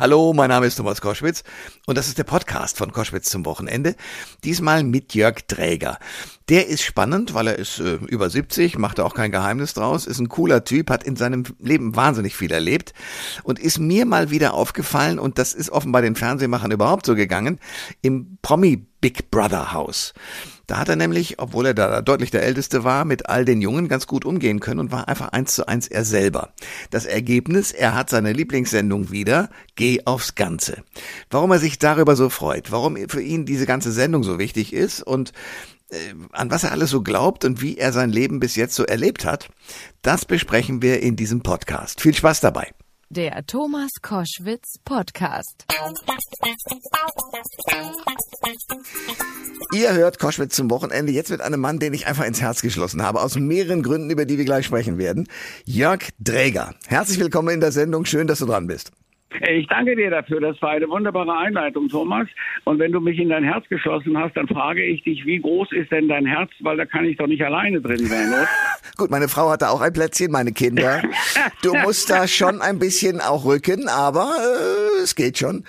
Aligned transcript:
Hallo, 0.00 0.32
mein 0.32 0.48
Name 0.48 0.66
ist 0.66 0.76
Thomas 0.76 1.00
Koschwitz 1.00 1.42
und 1.86 1.98
das 1.98 2.06
ist 2.06 2.18
der 2.18 2.22
Podcast 2.22 2.78
von 2.78 2.92
Koschwitz 2.92 3.30
zum 3.30 3.44
Wochenende. 3.44 3.96
Diesmal 4.44 4.84
mit 4.84 5.12
Jörg 5.12 5.48
Träger. 5.48 5.98
Der 6.48 6.68
ist 6.68 6.84
spannend, 6.84 7.34
weil 7.34 7.48
er 7.48 7.58
ist 7.58 7.80
äh, 7.80 7.94
über 8.06 8.30
70, 8.30 8.78
macht 8.78 9.00
auch 9.00 9.12
kein 9.12 9.32
Geheimnis 9.32 9.74
draus, 9.74 10.06
ist 10.06 10.20
ein 10.20 10.28
cooler 10.28 10.62
Typ, 10.62 10.90
hat 10.90 11.02
in 11.02 11.16
seinem 11.16 11.42
Leben 11.58 11.96
wahnsinnig 11.96 12.36
viel 12.36 12.52
erlebt 12.52 12.94
und 13.42 13.58
ist 13.58 13.80
mir 13.80 14.06
mal 14.06 14.30
wieder 14.30 14.54
aufgefallen 14.54 15.18
und 15.18 15.36
das 15.36 15.52
ist 15.52 15.70
offenbar 15.70 16.02
den 16.02 16.14
Fernsehmachern 16.14 16.70
überhaupt 16.70 17.04
so 17.04 17.16
gegangen, 17.16 17.58
im 18.00 18.38
Promi 18.40 18.86
Big 19.00 19.32
Brother 19.32 19.72
Haus. 19.72 20.14
Da 20.68 20.76
hat 20.76 20.90
er 20.90 20.96
nämlich, 20.96 21.38
obwohl 21.38 21.64
er 21.66 21.74
da 21.74 22.02
deutlich 22.02 22.30
der 22.30 22.42
Älteste 22.42 22.84
war, 22.84 23.06
mit 23.06 23.28
all 23.28 23.46
den 23.46 23.62
Jungen 23.62 23.88
ganz 23.88 24.06
gut 24.06 24.26
umgehen 24.26 24.60
können 24.60 24.80
und 24.80 24.92
war 24.92 25.08
einfach 25.08 25.30
eins 25.30 25.54
zu 25.54 25.66
eins 25.66 25.88
er 25.88 26.04
selber. 26.04 26.50
Das 26.90 27.06
Ergebnis, 27.06 27.72
er 27.72 27.94
hat 27.94 28.10
seine 28.10 28.34
Lieblingssendung 28.34 29.10
wieder, 29.10 29.48
Geh 29.76 30.02
aufs 30.04 30.34
Ganze. 30.34 30.84
Warum 31.30 31.52
er 31.52 31.58
sich 31.58 31.78
darüber 31.78 32.16
so 32.16 32.28
freut, 32.28 32.70
warum 32.70 32.98
für 33.08 33.22
ihn 33.22 33.46
diese 33.46 33.64
ganze 33.64 33.92
Sendung 33.92 34.24
so 34.24 34.38
wichtig 34.38 34.74
ist 34.74 35.02
und 35.02 35.32
äh, 35.88 35.96
an 36.32 36.50
was 36.50 36.64
er 36.64 36.72
alles 36.72 36.90
so 36.90 37.00
glaubt 37.00 37.46
und 37.46 37.62
wie 37.62 37.78
er 37.78 37.94
sein 37.94 38.10
Leben 38.10 38.38
bis 38.38 38.54
jetzt 38.54 38.74
so 38.74 38.84
erlebt 38.84 39.24
hat, 39.24 39.48
das 40.02 40.26
besprechen 40.26 40.82
wir 40.82 41.00
in 41.02 41.16
diesem 41.16 41.40
Podcast. 41.40 42.02
Viel 42.02 42.14
Spaß 42.14 42.40
dabei. 42.40 42.72
Der 43.08 43.46
Thomas 43.46 43.88
Koschwitz 44.02 44.74
Podcast. 44.84 45.64
Ihr 49.74 49.94
hört 49.94 50.18
Koschwitz 50.18 50.56
zum 50.56 50.70
Wochenende 50.70 51.12
jetzt 51.12 51.30
mit 51.30 51.42
einem 51.42 51.60
Mann, 51.60 51.78
den 51.78 51.92
ich 51.92 52.06
einfach 52.06 52.24
ins 52.24 52.40
Herz 52.40 52.62
geschlossen 52.62 53.02
habe, 53.02 53.20
aus 53.20 53.38
mehreren 53.38 53.82
Gründen, 53.82 54.08
über 54.08 54.24
die 54.24 54.38
wir 54.38 54.46
gleich 54.46 54.64
sprechen 54.64 54.96
werden. 54.96 55.28
Jörg 55.66 56.00
Dräger. 56.18 56.74
Herzlich 56.86 57.20
willkommen 57.20 57.50
in 57.50 57.60
der 57.60 57.70
Sendung. 57.70 58.06
Schön, 58.06 58.26
dass 58.26 58.38
du 58.38 58.46
dran 58.46 58.66
bist. 58.66 58.92
Ich 59.46 59.66
danke 59.66 59.94
dir 59.94 60.08
dafür. 60.08 60.40
Das 60.40 60.60
war 60.62 60.70
eine 60.70 60.88
wunderbare 60.88 61.36
Einleitung, 61.36 61.88
Thomas. 61.88 62.26
Und 62.64 62.78
wenn 62.78 62.92
du 62.92 63.00
mich 63.00 63.18
in 63.18 63.28
dein 63.28 63.44
Herz 63.44 63.68
geschlossen 63.68 64.16
hast, 64.16 64.38
dann 64.38 64.48
frage 64.48 64.82
ich 64.82 65.02
dich, 65.04 65.26
wie 65.26 65.38
groß 65.38 65.70
ist 65.72 65.92
denn 65.92 66.08
dein 66.08 66.24
Herz? 66.24 66.50
Weil 66.60 66.78
da 66.78 66.86
kann 66.86 67.04
ich 67.04 67.18
doch 67.18 67.26
nicht 67.26 67.44
alleine 67.44 67.82
drin 67.82 68.06
sein, 68.06 68.28
oder? 68.28 68.48
Gut, 68.96 69.10
meine 69.10 69.28
Frau 69.28 69.50
hatte 69.50 69.70
auch 69.70 69.80
ein 69.80 69.92
Plätzchen, 69.92 70.30
meine 70.30 70.52
Kinder. 70.52 71.02
Du 71.62 71.74
musst 71.82 72.10
da 72.10 72.26
schon 72.26 72.60
ein 72.60 72.78
bisschen 72.78 73.20
auch 73.20 73.44
rücken, 73.44 73.88
aber 73.88 74.32
äh, 74.98 75.02
es 75.02 75.14
geht 75.14 75.38
schon. 75.38 75.64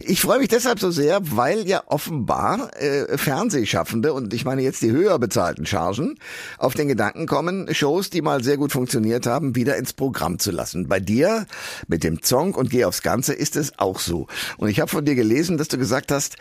Ich 0.00 0.20
freue 0.20 0.38
mich 0.38 0.48
deshalb 0.48 0.80
so 0.80 0.90
sehr, 0.90 1.20
weil 1.36 1.66
ja 1.68 1.82
offenbar 1.86 2.70
äh, 2.80 3.16
Fernsehschaffende 3.16 4.12
und 4.12 4.34
ich 4.34 4.44
meine 4.44 4.62
jetzt 4.62 4.82
die 4.82 4.90
höher 4.90 5.18
bezahlten 5.18 5.66
Chargen 5.66 6.18
auf 6.58 6.74
den 6.74 6.88
Gedanken 6.88 7.26
kommen, 7.26 7.72
Shows, 7.72 8.10
die 8.10 8.22
mal 8.22 8.42
sehr 8.42 8.56
gut 8.56 8.72
funktioniert 8.72 9.26
haben, 9.26 9.54
wieder 9.54 9.76
ins 9.76 9.92
Programm 9.92 10.38
zu 10.38 10.50
lassen. 10.50 10.88
Bei 10.88 11.00
dir 11.00 11.46
mit 11.88 12.04
dem 12.04 12.22
Zong 12.22 12.54
und 12.54 12.70
Geh 12.70 12.84
aufs 12.84 13.02
Ganze 13.02 13.34
ist 13.34 13.56
es 13.56 13.78
auch 13.78 13.98
so. 13.98 14.26
Und 14.56 14.68
ich 14.68 14.80
habe 14.80 14.90
von 14.90 15.04
dir 15.04 15.14
gelesen, 15.14 15.58
dass 15.58 15.68
du 15.68 15.78
gesagt 15.78 16.10
hast, 16.10 16.36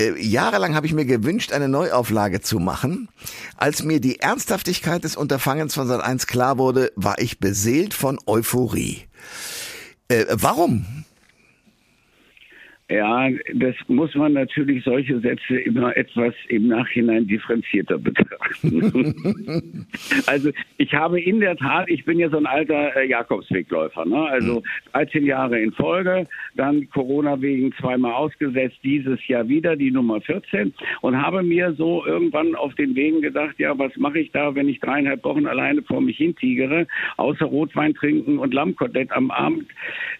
äh, 0.00 0.20
jahrelang 0.20 0.74
habe 0.74 0.86
ich 0.86 0.92
mir 0.92 1.04
gewünscht, 1.04 1.52
eine 1.52 1.68
Neuauflage 1.68 2.40
zu 2.40 2.58
machen. 2.58 3.08
Als 3.56 3.82
mir 3.82 4.00
die 4.00 4.20
Ernsthaftigkeit 4.20 5.04
des 5.04 5.16
Unterfangens 5.16 5.74
von 5.74 5.86
Sat 5.86 6.02
1 6.02 6.26
klar 6.26 6.58
wurde, 6.58 6.92
war 6.96 7.18
ich 7.18 7.38
beseelt 7.38 7.94
von 7.94 8.18
Euphorie. 8.26 9.02
Äh, 10.08 10.26
warum? 10.30 11.03
Ja, 12.90 13.30
das 13.54 13.74
muss 13.88 14.14
man 14.14 14.34
natürlich 14.34 14.84
solche 14.84 15.18
Sätze 15.20 15.56
immer 15.56 15.96
etwas 15.96 16.34
im 16.48 16.68
Nachhinein 16.68 17.26
differenzierter 17.26 17.96
betrachten. 17.96 19.86
also 20.26 20.50
ich 20.76 20.92
habe 20.92 21.18
in 21.18 21.40
der 21.40 21.56
Tat, 21.56 21.88
ich 21.88 22.04
bin 22.04 22.18
ja 22.18 22.28
so 22.28 22.36
ein 22.36 22.44
alter 22.44 22.94
äh, 22.94 23.08
Jakobswegläufer, 23.08 24.04
ne? 24.04 24.26
also 24.28 24.62
13 24.92 25.24
Jahre 25.24 25.60
in 25.60 25.72
Folge, 25.72 26.26
dann 26.56 26.86
Corona 26.90 27.40
wegen 27.40 27.72
zweimal 27.80 28.12
ausgesetzt, 28.12 28.76
dieses 28.84 29.26
Jahr 29.28 29.48
wieder 29.48 29.76
die 29.76 29.90
Nummer 29.90 30.20
14 30.20 30.74
und 31.00 31.16
habe 31.16 31.42
mir 31.42 31.72
so 31.78 32.04
irgendwann 32.04 32.54
auf 32.54 32.74
den 32.74 32.94
Wegen 32.94 33.22
gedacht, 33.22 33.54
ja, 33.56 33.78
was 33.78 33.96
mache 33.96 34.18
ich 34.18 34.30
da, 34.32 34.54
wenn 34.54 34.68
ich 34.68 34.80
dreieinhalb 34.80 35.24
Wochen 35.24 35.46
alleine 35.46 35.80
vor 35.84 36.02
mich 36.02 36.18
hintigere, 36.18 36.86
außer 37.16 37.46
Rotwein 37.46 37.94
trinken 37.94 38.38
und 38.38 38.52
Lammkotelett 38.52 39.10
am 39.12 39.30
Abend. 39.30 39.68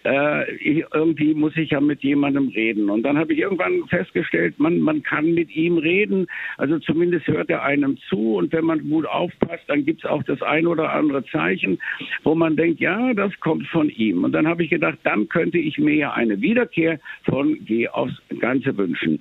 Äh, 0.03 0.55
irgendwie 0.55 1.35
muss 1.35 1.55
ich 1.57 1.69
ja 1.69 1.79
mit 1.79 2.01
jemandem 2.01 2.54
reden. 2.55 2.89
Und 2.89 3.03
dann 3.03 3.17
habe 3.17 3.33
ich 3.33 3.39
irgendwann 3.39 3.85
festgestellt, 3.87 4.59
man, 4.59 4.79
man 4.79 5.03
kann 5.03 5.33
mit 5.33 5.55
ihm 5.55 5.77
reden. 5.77 6.27
Also 6.57 6.79
zumindest 6.79 7.27
hört 7.27 7.49
er 7.49 7.63
einem 7.63 7.97
zu. 8.09 8.35
Und 8.35 8.53
wenn 8.53 8.65
man 8.65 8.89
gut 8.89 9.05
aufpasst, 9.05 9.63
dann 9.67 9.85
gibt 9.85 10.03
es 10.03 10.09
auch 10.09 10.23
das 10.23 10.41
ein 10.41 10.67
oder 10.67 10.91
andere 10.93 11.25
Zeichen, 11.25 11.79
wo 12.23 12.35
man 12.35 12.55
denkt, 12.55 12.79
ja, 12.79 13.13
das 13.13 13.37
kommt 13.39 13.67
von 13.67 13.89
ihm. 13.89 14.23
Und 14.23 14.31
dann 14.31 14.47
habe 14.47 14.63
ich 14.63 14.69
gedacht, 14.69 14.97
dann 15.03 15.27
könnte 15.29 15.57
ich 15.57 15.77
mir 15.77 15.95
ja 15.95 16.13
eine 16.13 16.41
Wiederkehr 16.41 16.99
von 17.23 17.57
Geh 17.65 17.87
aufs 17.89 18.13
Ganze 18.39 18.75
wünschen. 18.77 19.19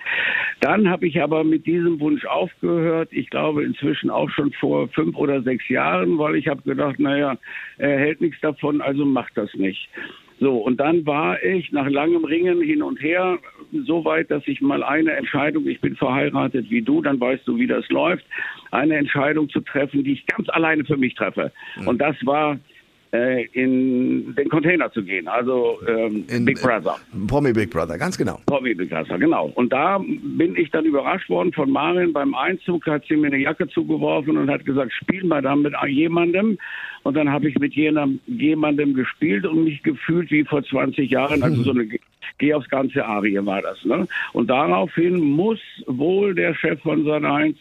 Dann 0.61 0.89
habe 0.89 1.07
ich 1.07 1.21
aber 1.23 1.45
mit 1.45 1.67
diesem 1.67 2.01
Wunsch 2.01 2.25
aufgehört. 2.25 3.09
Ich 3.13 3.31
glaube 3.31 3.65
inzwischen 3.65 4.11
auch 4.11 4.31
schon 4.31 4.53
vor 4.53 4.89
fünf 4.89 5.17
oder 5.17 5.43
sechs 5.43 5.69
Jahren, 5.69 6.19
weil 6.19 6.37
ich 6.37 6.49
habe 6.49 6.63
gedacht, 6.63 6.99
naja, 6.99 7.37
er 7.79 7.99
hält 7.99 8.21
nichts 8.21 8.41
davon, 8.41 8.81
also 8.81 9.05
macht 9.05 9.37
das 9.37 9.53
nicht. 9.55 9.89
So, 10.45 10.59
und 10.59 10.79
dann 10.79 11.07
war 11.07 11.43
ich 11.43 11.73
nach 11.73 11.89
langem 11.89 12.23
Ringen 12.23 12.61
hin 12.61 12.83
und 12.83 13.01
her 13.01 13.39
so 13.87 14.05
weit, 14.05 14.31
dass 14.31 14.43
ich 14.45 14.61
mal 14.61 14.83
eine 14.83 15.13
Entscheidung, 15.13 15.67
ich 15.67 15.81
bin 15.81 15.97
verheiratet 15.97 16.69
wie 16.69 16.83
du, 16.83 17.01
dann 17.01 17.19
weißt 17.19 17.49
du, 17.49 17.57
wie 17.57 17.67
das 17.67 17.89
läuft, 17.89 18.27
eine 18.71 18.97
Entscheidung 18.97 19.49
zu 19.49 19.61
treffen, 19.61 20.05
die 20.05 20.13
ich 20.13 20.27
ganz 20.27 20.51
alleine 20.51 20.85
für 20.85 20.99
mich 20.99 21.15
treffe. 21.15 21.51
Mhm. 21.81 21.89
Und 21.89 21.99
das 21.99 22.15
war 22.27 22.59
äh, 23.15 23.47
in 23.55 24.35
den 24.35 24.51
Container 24.51 24.93
zu 24.93 25.03
gehen, 25.03 25.29
also 25.29 25.79
ähm, 25.89 26.27
in, 26.29 26.45
Big 26.45 26.61
Brother. 26.61 26.97
Promi 27.27 27.55
Big 27.55 27.71
Brother, 27.71 27.97
ganz 27.97 28.19
genau. 28.19 28.39
Promi 28.45 28.75
Big 28.75 28.91
Brother, 28.91 29.17
genau. 29.17 29.51
Und 29.55 29.73
da 29.73 29.99
bin 29.99 30.57
ich 30.57 30.71
dann 30.73 30.85
überrascht 30.85 31.31
worden 31.31 31.55
von 31.55 31.71
Marin 31.71 32.13
beim 32.13 32.35
Einzug, 32.35 32.87
hat 32.87 33.05
sie 33.09 33.17
mir 33.17 33.29
eine 33.29 33.39
Jacke 33.39 33.67
zugeworfen 33.69 34.37
und 34.37 34.51
hat 34.51 34.67
gesagt, 34.67 34.93
spiel 34.93 35.25
mal 35.25 35.41
da 35.41 35.57
mit 35.57 35.73
jemandem. 35.87 36.59
Und 37.05 37.17
dann 37.17 37.31
habe 37.31 37.49
ich 37.49 37.59
mit 37.59 37.75
jenem, 37.75 38.19
jemandem 38.27 38.95
gespielt 38.95 39.47
und 39.47 39.65
mich 39.65 39.83
gefühlt 39.83 40.31
wie 40.31 40.45
vor 40.45 40.65
20 40.65 41.11
Jahren, 41.11 41.43
also 41.43 41.63
so 41.63 41.71
eine 41.71 41.87
Geh 42.39 42.53
aufs 42.53 42.69
ganze 42.69 43.05
Arie 43.05 43.39
war 43.45 43.63
das. 43.63 43.85
Ne? 43.85 44.09
Und 44.33 44.51
daraufhin 44.51 45.21
muss 45.21 45.61
wohl 45.87 46.35
der 46.35 46.55
Chef 46.55 46.81
von 46.81 47.05
Sat 47.05 47.25
1 47.25 47.57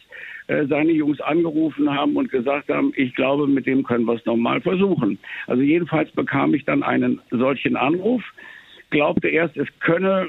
äh, 0.47 0.65
seine 0.65 0.91
Jungs 0.91 1.21
angerufen 1.21 1.93
haben 1.93 2.15
und 2.15 2.31
gesagt 2.31 2.69
haben, 2.69 2.91
ich 2.95 3.13
glaube, 3.13 3.47
mit 3.47 3.67
dem 3.67 3.83
können 3.83 4.05
wir 4.05 4.15
es 4.15 4.25
nochmal 4.25 4.61
versuchen. 4.61 5.19
Also 5.47 5.61
jedenfalls 5.61 6.11
bekam 6.11 6.53
ich 6.53 6.65
dann 6.65 6.81
einen 6.81 7.21
solchen 7.29 7.75
Anruf 7.75 8.23
glaubte 8.93 9.27
erst, 9.27 9.57
es 9.57 9.67
könne 9.79 10.27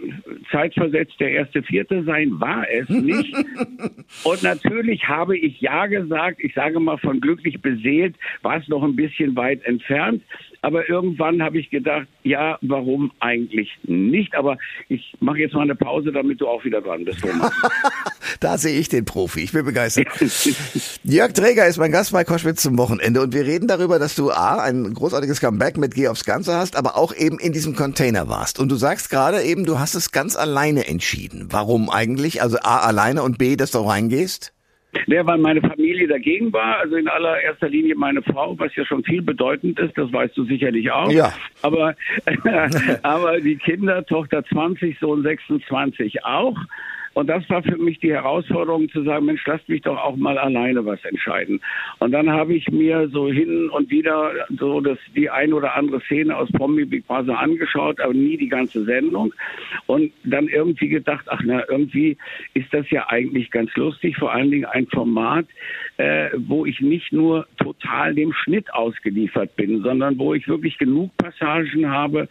zeitversetzt 0.51 1.21
der 1.21 1.31
erste 1.31 1.63
Vierte 1.63 2.03
sein, 2.03 2.41
war 2.41 2.67
es 2.69 2.89
nicht. 2.89 3.33
Und 4.25 4.43
natürlich 4.43 5.07
habe 5.07 5.37
ich 5.37 5.61
ja 5.61 5.87
gesagt, 5.87 6.41
ich 6.41 6.55
sage 6.55 6.81
mal 6.81 6.99
von 6.99 7.21
glücklich 7.21 7.61
beseelt, 7.63 8.17
war 8.43 8.57
es 8.57 8.67
noch 8.67 8.83
ein 8.83 8.97
bisschen 8.97 9.37
weit 9.37 9.63
entfernt. 9.65 10.23
Aber 10.65 10.89
irgendwann 10.89 11.43
habe 11.43 11.59
ich 11.59 11.69
gedacht, 11.69 12.07
ja, 12.23 12.57
warum 12.63 13.13
eigentlich 13.21 13.69
nicht? 13.83 14.35
Aber 14.35 14.57
ich 14.89 15.15
mache 15.21 15.37
jetzt 15.41 15.53
mal 15.53 15.61
eine 15.61 15.75
Pause, 15.75 16.11
damit 16.11 16.41
du 16.41 16.49
auch 16.49 16.65
wieder 16.65 16.81
dran 16.81 17.05
bist, 17.05 17.21
Thomas. 17.21 17.53
da 18.41 18.57
sehe 18.57 18.81
ich 18.81 18.89
den 18.89 19.05
Profi. 19.05 19.41
Ich 19.41 19.53
bin 19.53 19.67
begeistert. 19.67 20.07
Jörg 21.05 21.35
Träger 21.35 21.67
ist 21.67 21.77
mein 21.77 21.93
Gast 21.93 22.13
bei 22.13 22.25
Koschwitz 22.25 22.63
zum 22.63 22.79
Wochenende 22.79 23.21
und 23.21 23.35
wir 23.35 23.45
reden 23.45 23.69
darüber, 23.69 23.99
dass 23.99 24.15
du 24.15 24.31
A, 24.31 24.63
ein 24.63 24.95
großartiges 24.95 25.39
Comeback 25.43 25.77
mit 25.77 25.95
Geh 25.95 26.09
aufs 26.09 26.25
Ganze 26.25 26.55
hast, 26.55 26.77
aber 26.77 26.97
auch 26.97 27.15
eben 27.15 27.39
in 27.39 27.53
diesem 27.53 27.77
Container 27.77 28.31
warst. 28.31 28.59
Und 28.59 28.71
du 28.71 28.77
sagst 28.77 29.11
gerade 29.11 29.43
eben, 29.43 29.67
du 29.67 29.79
hast 29.79 29.95
es 29.95 30.13
ganz 30.13 30.35
alleine 30.35 30.89
entschieden. 30.89 31.49
Warum 31.51 31.91
eigentlich? 31.91 32.41
Also 32.41 32.57
A, 32.63 32.79
alleine 32.79 33.23
und 33.23 33.37
B, 33.37 33.57
dass 33.57 33.71
du 33.73 33.81
reingehst? 33.81 34.54
Der, 35.07 35.27
weil 35.27 35.39
meine 35.39 35.61
Familie 35.61 36.09
dagegen 36.09 36.53
war, 36.53 36.79
also 36.79 36.97
in 36.97 37.09
allererster 37.09 37.69
Linie 37.69 37.95
meine 37.95 38.23
Frau, 38.23 38.59
was 38.59 38.75
ja 38.77 38.85
schon 38.85 39.05
viel 39.05 39.23
bedeutend 39.23 39.79
ist, 39.79 39.97
das 39.97 40.13
weißt 40.13 40.37
du 40.37 40.45
sicherlich 40.45 40.91
auch. 40.91 41.11
Ja. 41.11 41.33
Aber, 41.63 41.95
aber 43.03 43.41
die 43.41 43.57
Kinder, 43.57 44.05
Tochter 44.05 44.45
20, 44.45 44.99
Sohn 44.99 45.23
26 45.23 46.25
auch. 46.25 46.57
Und 47.15 47.29
das 47.29 47.49
war 47.49 47.63
für 47.63 47.77
mich 47.77 47.99
die 48.01 48.13
Herausforderung 48.13 48.89
zu 48.91 49.03
sagen, 49.05 49.27
Mensch, 49.27 49.45
lasst 49.47 49.69
mich 49.69 49.83
doch 49.83 49.97
auch 49.97 50.17
mal 50.17 50.37
alleine 50.37 50.85
was 50.85 51.03
entscheiden. 51.05 51.61
Und 52.01 52.13
dann 52.13 52.31
habe 52.31 52.55
ich 52.55 52.69
mir 52.71 53.09
so 53.09 53.29
hin 53.29 53.71
und 53.71 53.91
wieder 53.91 54.33
so 54.59 54.81
das, 54.81 54.99
die 55.17 55.31
ein 55.31 55.53
oder 55.53 55.77
andere 55.77 56.01
Szene 56.03 56.37
aus 56.37 56.51
Promi 56.53 56.85
Big 56.85 57.07
Brother 57.07 57.39
angeschaut, 57.39 58.01
aber 58.01 58.13
nie 58.13 58.37
die 58.37 58.49
ganze 58.49 58.85
Sendung. 58.85 59.33
Und 59.87 60.13
dann 60.25 60.49
irgendwie 60.49 60.89
gedacht, 60.89 61.27
ach 61.29 61.41
na, 61.45 61.63
irgendwie 61.69 62.17
ist 62.55 62.73
das 62.73 62.91
ja 62.91 63.09
eigentlich 63.09 63.51
ganz 63.51 63.75
lustig, 63.77 64.17
vor 64.17 64.33
allen 64.33 64.51
Dingen 64.51 64.65
ein 64.65 64.87
Format, 64.89 65.47
äh, 65.97 66.31
wo 66.37 66.67
ich 66.67 66.81
nicht 66.81 67.13
nur 67.13 67.47
total 67.59 68.15
dem 68.15 68.33
Schnitt 68.33 68.73
ausgeliefert 68.75 69.55
bin, 69.57 69.83
sondern 69.83 70.19
wo 70.19 70.35
ich 70.35 70.49
wirklich 70.49 70.79
genug 70.79 71.17
Passagen 71.17 71.89
habe, 71.91 72.29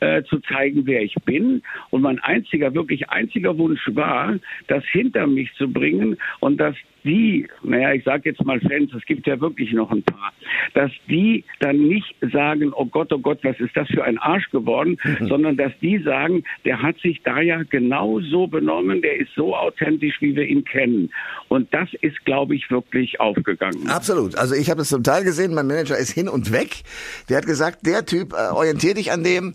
äh, 0.00 0.22
zu 0.24 0.40
zeigen, 0.40 0.86
wer 0.86 1.02
ich 1.02 1.14
bin. 1.24 1.62
Und 1.90 2.02
mein 2.02 2.18
einziger, 2.18 2.74
wirklich 2.74 3.08
einziger 3.08 3.56
Wunsch 3.56 3.82
war, 3.94 4.25
das 4.68 4.84
hinter 4.86 5.26
mich 5.26 5.52
zu 5.54 5.68
bringen 5.68 6.16
und 6.40 6.58
das 6.58 6.74
die, 7.06 7.48
naja, 7.62 7.92
ich 7.92 8.04
sage 8.04 8.30
jetzt 8.30 8.44
mal 8.44 8.60
Fans, 8.60 8.92
es 8.94 9.04
gibt 9.06 9.26
ja 9.26 9.40
wirklich 9.40 9.72
noch 9.72 9.90
ein 9.90 10.02
paar, 10.02 10.32
dass 10.74 10.90
die 11.08 11.44
dann 11.60 11.78
nicht 11.78 12.14
sagen, 12.32 12.72
oh 12.74 12.86
Gott, 12.86 13.12
oh 13.12 13.18
Gott, 13.18 13.38
was 13.42 13.58
ist 13.60 13.76
das 13.76 13.88
für 13.88 14.04
ein 14.04 14.18
Arsch 14.18 14.50
geworden, 14.50 14.98
mhm. 15.02 15.28
sondern 15.28 15.56
dass 15.56 15.72
die 15.80 15.98
sagen, 16.02 16.42
der 16.64 16.82
hat 16.82 16.98
sich 16.98 17.22
da 17.24 17.40
ja 17.40 17.62
genau 17.70 18.20
so 18.20 18.46
benommen, 18.46 19.00
der 19.02 19.18
ist 19.18 19.30
so 19.34 19.56
authentisch, 19.56 20.16
wie 20.20 20.34
wir 20.34 20.44
ihn 20.44 20.64
kennen. 20.64 21.10
Und 21.48 21.72
das 21.72 21.88
ist, 22.00 22.24
glaube 22.24 22.54
ich, 22.56 22.70
wirklich 22.70 23.20
aufgegangen. 23.20 23.88
Absolut. 23.88 24.36
Also 24.36 24.54
ich 24.54 24.68
habe 24.70 24.82
es 24.82 24.88
zum 24.88 25.02
Teil 25.02 25.24
gesehen, 25.24 25.54
mein 25.54 25.66
Manager 25.66 25.96
ist 25.96 26.10
hin 26.10 26.28
und 26.28 26.52
weg. 26.52 26.82
Der 27.28 27.38
hat 27.38 27.46
gesagt, 27.46 27.86
der 27.86 28.04
Typ, 28.04 28.32
äh, 28.32 28.52
orientier 28.52 28.94
dich 28.94 29.12
an 29.12 29.22
dem, 29.22 29.54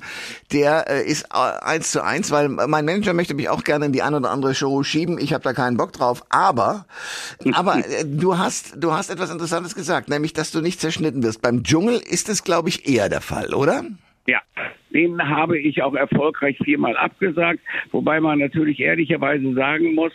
der 0.53 0.85
äh, 0.87 1.05
ist 1.05 1.27
äh, 1.33 1.65
eins 1.65 1.91
zu 1.91 2.03
eins, 2.03 2.31
weil 2.31 2.49
mein 2.49 2.85
Manager 2.85 3.13
möchte 3.13 3.33
mich 3.33 3.49
auch 3.49 3.63
gerne 3.63 3.85
in 3.85 3.91
die 3.91 4.01
eine 4.01 4.17
oder 4.17 4.31
andere 4.31 4.55
Show 4.55 4.83
schieben. 4.83 5.17
Ich 5.19 5.33
habe 5.33 5.43
da 5.43 5.53
keinen 5.53 5.77
Bock 5.77 5.93
drauf. 5.93 6.23
Aber, 6.29 6.85
aber 7.53 7.77
äh, 7.77 8.05
du 8.05 8.37
hast, 8.37 8.73
du 8.77 8.93
hast 8.93 9.09
etwas 9.09 9.29
Interessantes 9.29 9.75
gesagt, 9.75 10.09
nämlich, 10.09 10.33
dass 10.33 10.51
du 10.51 10.61
nicht 10.61 10.79
zerschnitten 10.79 11.23
wirst. 11.23 11.41
Beim 11.41 11.63
Dschungel 11.63 11.97
ist 11.97 12.29
es, 12.29 12.43
glaube 12.43 12.69
ich, 12.69 12.87
eher 12.87 13.09
der 13.09 13.21
Fall, 13.21 13.53
oder? 13.53 13.85
Ja, 14.27 14.41
den 14.93 15.21
habe 15.27 15.57
ich 15.57 15.81
auch 15.81 15.95
erfolgreich 15.95 16.57
viermal 16.63 16.95
abgesagt, 16.97 17.59
wobei 17.91 18.19
man 18.19 18.39
natürlich 18.39 18.79
ehrlicherweise 18.79 19.53
sagen 19.53 19.95
muss, 19.95 20.13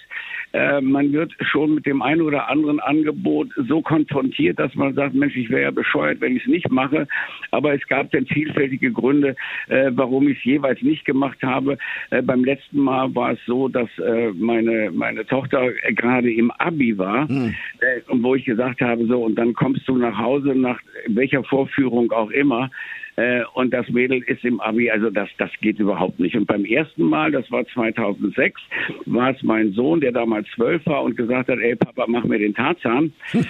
äh, 0.53 0.81
man 0.81 1.13
wird 1.13 1.33
schon 1.41 1.75
mit 1.75 1.87
dem 1.87 2.03
einen 2.03 2.23
oder 2.23 2.49
anderen 2.49 2.81
Angebot 2.81 3.49
so 3.69 3.83
konfrontiert, 3.83 4.59
dass 4.59 4.75
man 4.75 4.95
sagt, 4.95 5.15
Mensch, 5.15 5.37
ich 5.37 5.51
wäre 5.51 5.63
ja 5.63 5.71
bescheuert, 5.71 6.21
wenn 6.21 6.37
ich 6.37 6.43
es 6.43 6.49
nicht 6.49 6.71
mache. 6.71 7.07
Aber 7.51 7.75
es 7.75 7.87
gab 7.89 8.11
dann 8.13 8.27
vielfältige 8.27 8.93
Gründe, 8.93 9.37
äh, 9.69 9.91
warum 9.95 10.29
ich 10.29 10.39
es 10.39 10.45
jeweils 10.45 10.81
nicht 10.83 11.05
gemacht 11.05 11.43
habe. 11.43 11.79
Äh, 12.11 12.23
beim 12.23 12.45
letzten 12.45 12.81
Mal 12.81 13.15
war 13.15 13.33
es 13.33 13.39
so, 13.47 13.69
dass 13.69 13.89
äh, 13.99 14.31
meine, 14.35 14.91
meine 14.93 15.27
Tochter 15.27 15.73
gerade 15.91 16.33
im 16.33 16.51
Abi 16.53 16.97
war, 16.97 17.29
hm. 17.29 17.55
Äh, 17.81 18.01
wo 18.09 18.35
ich 18.35 18.45
gesagt 18.45 18.81
habe, 18.81 19.07
so, 19.07 19.25
und 19.25 19.37
dann 19.37 19.53
kommst 19.53 19.87
du 19.89 19.97
nach 19.97 20.17
Hause 20.17 20.55
nach 20.55 20.81
welcher 21.09 21.45
Vorführung 21.45 22.11
auch 22.13 22.31
immer 22.31 22.71
äh, 23.17 23.43
und 23.55 23.73
das 23.73 23.89
Mädel 23.89 24.23
ist 24.23 24.45
im 24.45 24.61
Abi, 24.67 24.91
also 24.91 25.11
das, 25.11 25.29
das 25.39 25.51
geht 25.61 25.79
überhaupt 25.79 26.21
nicht. 26.21 26.37
Und 26.37 26.47
beim 26.47 26.65
ersten 26.65 27.05
Mal, 27.05 27.33
das 27.33 27.51
war 27.51 27.67
2006, 27.67 28.61
war 29.07 29.31
es 29.31 29.43
mein 29.43 29.73
Sohn, 29.73 30.01
der 30.01 30.13
damals 30.13 30.47
zwölf 30.55 30.85
war 30.87 31.03
und 31.03 31.17
gesagt 31.17 31.49
hat, 31.49 31.59
ey 31.59 31.77
Papa, 31.77 32.05
mach 32.09 32.25
mir 32.25 32.39
den 32.39 32.55
Tarzan. 32.55 33.13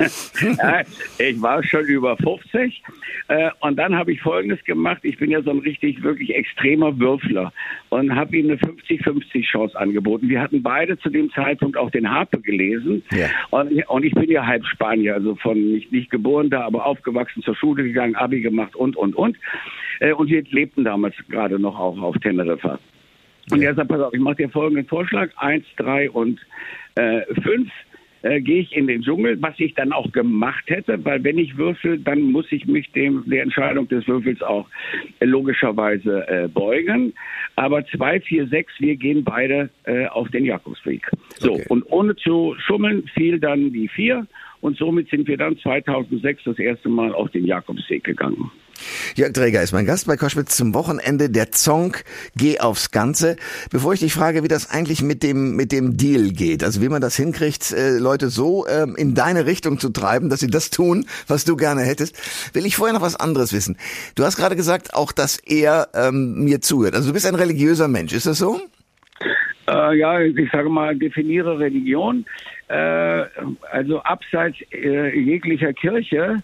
Äh, 0.00 0.84
ich 1.30 1.40
war 1.42 1.62
schon 1.62 1.84
über 1.84 2.16
50 2.16 2.82
äh, 3.28 3.50
und 3.60 3.76
dann 3.78 3.94
habe 3.94 4.12
ich 4.12 4.20
Folgendes 4.20 4.62
gemacht. 4.64 5.00
Ich 5.02 5.18
bin 5.18 5.30
ja 5.30 5.42
so 5.42 5.50
ein 5.50 5.58
richtig, 5.58 6.02
wirklich 6.02 6.34
extremer 6.34 6.98
Würfler 6.98 7.52
und 7.90 8.14
habe 8.14 8.36
ihm 8.36 8.46
eine 8.46 8.56
50-50 8.56 9.44
Chance 9.44 9.78
angeboten. 9.78 10.28
Wir 10.28 10.40
hatten 10.40 10.62
beide 10.62 10.98
zu 10.98 11.10
dem 11.10 11.30
Zeitpunkt 11.32 11.76
auch 11.76 11.90
den 11.90 12.10
Harpe 12.10 12.40
gelesen 12.40 13.02
ja. 13.12 13.26
und, 13.50 13.72
und 13.88 14.04
ich 14.04 14.14
bin 14.14 14.30
ja 14.30 14.46
halb 14.46 14.64
Spanier, 14.66 15.14
also 15.14 15.34
von 15.36 15.72
nicht, 15.72 15.92
nicht 15.92 16.10
geboren 16.10 16.50
da, 16.50 16.62
aber 16.62 16.86
aufgewachsen 16.86 17.42
zur 17.42 17.54
Schule 17.54 17.82
gegangen 17.82 18.00
gegangen, 18.00 18.16
Abi 18.16 18.40
gemacht 18.40 18.74
und, 18.76 18.96
und, 18.96 19.14
und. 19.14 19.36
Äh, 20.00 20.12
und 20.12 20.30
wir 20.30 20.42
lebten 20.50 20.84
damals 20.84 21.14
gerade 21.28 21.58
noch 21.58 21.78
auch 21.78 22.00
auf 22.00 22.16
Teneriffa. 22.18 22.78
Und 23.50 23.62
er 23.62 23.74
sagt, 23.74 23.88
pass 23.88 24.00
auf, 24.00 24.14
ich 24.14 24.20
mache 24.20 24.36
dir 24.36 24.48
folgenden 24.48 24.86
Vorschlag, 24.86 25.30
eins, 25.36 25.64
drei 25.76 26.10
und 26.10 26.40
äh, 26.94 27.22
fünf. 27.42 27.70
Äh, 28.22 28.42
gehe 28.42 28.60
ich 28.60 28.76
in 28.76 28.86
den 28.86 29.00
Dschungel, 29.00 29.40
was 29.40 29.54
ich 29.58 29.72
dann 29.74 29.92
auch 29.92 30.12
gemacht 30.12 30.64
hätte, 30.66 31.02
weil 31.06 31.24
wenn 31.24 31.38
ich 31.38 31.56
würfel, 31.56 31.98
dann 31.98 32.20
muss 32.20 32.44
ich 32.50 32.66
mich 32.66 32.92
dem 32.92 33.24
der 33.26 33.42
Entscheidung 33.42 33.88
des 33.88 34.06
Würfels 34.06 34.42
auch 34.42 34.68
äh, 35.20 35.24
logischerweise 35.24 36.28
äh, 36.28 36.46
beugen. 36.46 37.14
Aber 37.56 37.82
zwei, 37.86 38.20
vier, 38.20 38.46
sechs, 38.48 38.74
wir 38.78 38.96
gehen 38.96 39.24
beide 39.24 39.70
äh, 39.84 40.06
auf 40.08 40.28
den 40.28 40.44
Jakobsweg. 40.44 41.10
So 41.38 41.54
okay. 41.54 41.64
und 41.70 41.82
ohne 41.90 42.14
zu 42.14 42.54
schummeln 42.58 43.08
fiel 43.14 43.40
dann 43.40 43.72
die 43.72 43.88
vier 43.88 44.26
und 44.60 44.76
somit 44.76 45.08
sind 45.08 45.26
wir 45.26 45.38
dann 45.38 45.56
2006 45.56 46.44
das 46.44 46.58
erste 46.58 46.90
Mal 46.90 47.14
auf 47.14 47.30
den 47.30 47.46
Jakobsweg 47.46 48.04
gegangen. 48.04 48.50
Jörg 49.16 49.32
Träger 49.32 49.62
ist 49.62 49.72
mein 49.72 49.86
Gast 49.86 50.06
bei 50.06 50.16
Koschwitz 50.16 50.56
zum 50.56 50.74
Wochenende. 50.74 51.30
Der 51.30 51.48
Song 51.52 51.96
Geh 52.36 52.60
aufs 52.60 52.90
Ganze. 52.90 53.36
Bevor 53.70 53.92
ich 53.92 54.00
dich 54.00 54.14
frage, 54.14 54.44
wie 54.44 54.48
das 54.48 54.70
eigentlich 54.70 55.02
mit 55.02 55.22
dem, 55.22 55.56
mit 55.56 55.72
dem 55.72 55.96
Deal 55.96 56.30
geht, 56.30 56.62
also 56.62 56.80
wie 56.80 56.88
man 56.88 57.00
das 57.00 57.16
hinkriegt, 57.16 57.72
äh, 57.72 57.98
Leute 57.98 58.28
so 58.28 58.66
ähm, 58.68 58.94
in 58.96 59.14
deine 59.14 59.46
Richtung 59.46 59.78
zu 59.78 59.90
treiben, 59.90 60.28
dass 60.28 60.40
sie 60.40 60.46
das 60.46 60.70
tun, 60.70 61.06
was 61.26 61.44
du 61.44 61.56
gerne 61.56 61.82
hättest, 61.82 62.54
will 62.54 62.66
ich 62.66 62.76
vorher 62.76 62.94
noch 62.94 63.02
was 63.02 63.16
anderes 63.16 63.52
wissen. 63.52 63.76
Du 64.14 64.24
hast 64.24 64.36
gerade 64.36 64.56
gesagt, 64.56 64.94
auch, 64.94 65.12
dass 65.12 65.38
er 65.38 65.88
ähm, 65.94 66.44
mir 66.44 66.60
zuhört. 66.60 66.94
Also 66.94 67.08
du 67.08 67.14
bist 67.14 67.26
ein 67.26 67.34
religiöser 67.34 67.88
Mensch, 67.88 68.12
ist 68.12 68.26
das 68.26 68.38
so? 68.38 68.60
Äh, 69.68 69.96
ja, 69.98 70.20
ich 70.20 70.50
sage 70.52 70.68
mal, 70.68 70.96
definiere 70.96 71.58
Religion. 71.58 72.24
Äh, 72.68 73.24
also 73.72 74.00
abseits 74.02 74.56
äh, 74.72 75.18
jeglicher 75.18 75.72
Kirche, 75.72 76.42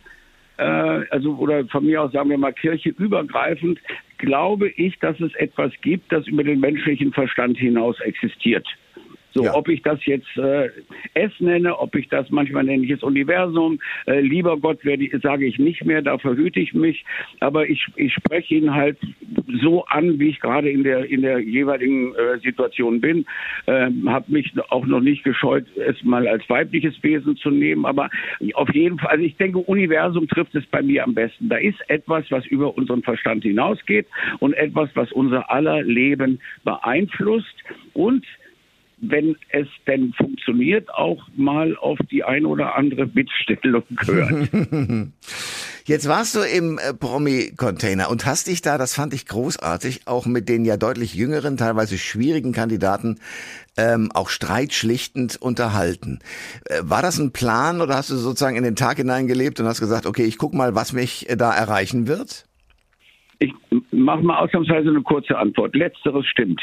äh, 0.59 0.63
also 1.11 1.37
oder 1.37 1.65
von 1.67 1.85
mir 1.85 2.03
aus 2.03 2.13
sagen 2.13 2.31
wir 2.31 2.39
mal 2.39 2.53
kircheübergreifend, 2.53 3.79
glaube 4.19 4.69
ich, 4.71 4.99
dass 5.01 5.19
es 5.21 5.35
etwas 5.35 5.73
gibt, 5.83 6.11
das 6.13 6.27
über 6.27 6.45
den 6.45 6.61
menschlichen 6.61 7.13
Verstand 7.13 7.59
hinaus 7.59 8.01
existiert. 8.01 8.67
So, 9.37 9.45
ja. 9.45 9.55
ob 9.55 9.69
ich 9.69 9.83
das 9.83 9.99
jetzt 10.07 10.35
äh, 10.39 10.71
S 11.13 11.31
nenne, 11.41 11.79
ob 11.79 11.95
ich 11.95 12.09
das 12.09 12.31
manchmal 12.31 12.65
nenne 12.65 12.85
ich 12.85 12.91
es 12.91 13.03
Universum, 13.03 13.79
äh, 14.07 14.21
lieber 14.21 14.57
Gott 14.57 14.83
werde 14.83 15.07
sage 15.23 15.45
ich 15.45 15.59
nicht 15.59 15.85
mehr, 15.85 16.01
da 16.01 16.17
verhüte 16.17 16.59
ich 16.59 16.73
mich, 16.73 17.05
aber 17.41 17.69
ich, 17.69 17.87
ich 17.97 18.15
spreche 18.15 18.55
ihn 18.55 18.73
halt 18.73 18.97
so 19.61 19.85
an, 19.85 20.19
wie 20.19 20.31
ich 20.31 20.41
gerade 20.41 20.71
in 20.71 20.85
der 20.85 21.05
in 21.05 21.21
der 21.21 21.41
jeweiligen 21.41 22.15
äh, 22.15 22.39
Situation 22.39 23.03
bin, 23.03 23.27
äh, 23.67 23.91
habe 24.07 24.33
mich 24.33 24.51
auch 24.71 24.87
noch 24.87 25.01
nicht 25.01 25.23
gescheut, 25.23 25.67
es 25.77 26.03
mal 26.03 26.27
als 26.27 26.49
weibliches 26.49 26.95
Wesen 27.03 27.37
zu 27.37 27.51
nehmen, 27.51 27.85
aber 27.85 28.09
auf 28.55 28.73
jeden 28.73 28.99
Fall, 28.99 29.11
also 29.11 29.25
ich 29.25 29.37
denke, 29.37 29.59
Universum 29.59 30.29
trifft 30.29 30.55
es 30.55 30.65
bei 30.65 30.81
mir 30.81 31.05
am 31.05 31.13
besten. 31.13 31.51
Da 31.51 31.57
ist 31.57 31.79
etwas, 31.89 32.25
was 32.31 32.47
über 32.47 32.75
unseren 32.79 33.03
Verstand 33.03 33.43
hinausgeht 33.43 34.07
und 34.39 34.55
etwas, 34.55 34.89
was 34.95 35.13
unser 35.13 35.51
aller 35.51 35.83
Leben 35.83 36.41
beeinflusst 36.65 37.55
und 37.93 38.25
wenn 38.99 39.37
es 39.51 39.69
denn 39.87 40.15
funktioniert, 40.15 40.89
auch 40.93 41.23
mal 41.37 41.77
auf 41.77 41.99
die 42.11 42.25
ein 42.25 42.47
oder 42.47 42.77
andere 42.77 43.07
Bittstellung 43.07 43.85
gehört. 43.91 44.49
Jetzt 45.85 46.09
warst 46.09 46.35
du 46.35 46.41
im 46.41 46.79
äh, 46.79 46.95
Promi-Container 46.95 48.11
und 48.11 48.27
hast 48.27 48.49
dich 48.49 48.61
da, 48.61 48.77
das 48.77 48.97
fand 48.97 49.15
ich 49.15 49.27
großartig, 49.27 50.09
auch 50.09 50.27
mit 50.27 50.49
den 50.49 50.65
ja 50.65 50.77
deutlich 50.77 51.15
jüngeren, 51.15 51.57
teilweise 51.57 51.97
schwierigen 51.97 52.53
Kandidaten 52.53 53.21
ähm, 53.77 54.11
auch 54.13 54.29
streitschlichtend 54.29 55.41
unterhalten. 55.41 56.19
Äh, 56.65 56.81
war 56.83 57.03
das 57.03 57.19
ein 57.19 57.33
Plan 57.33 57.81
oder 57.81 57.95
hast 57.95 58.11
du 58.11 58.17
sozusagen 58.17 58.57
in 58.57 58.65
den 58.65 58.75
Tag 58.75 58.97
hineingelebt 58.97 59.61
und 59.61 59.67
hast 59.67 59.79
gesagt, 59.79 60.07
okay, 60.07 60.25
ich 60.25 60.39
guck 60.39 60.55
mal, 60.55 60.75
was 60.75 60.93
mich 60.93 61.31
äh, 61.31 61.37
da 61.37 61.55
erreichen 61.55 62.09
wird? 62.09 62.47
Ich 63.39 63.53
mache 63.93 64.23
mal 64.23 64.39
ausnahmsweise 64.39 64.89
eine 64.89 65.03
kurze 65.03 65.39
Antwort. 65.39 65.77
Letzteres 65.77 66.27
stimmt. 66.27 66.61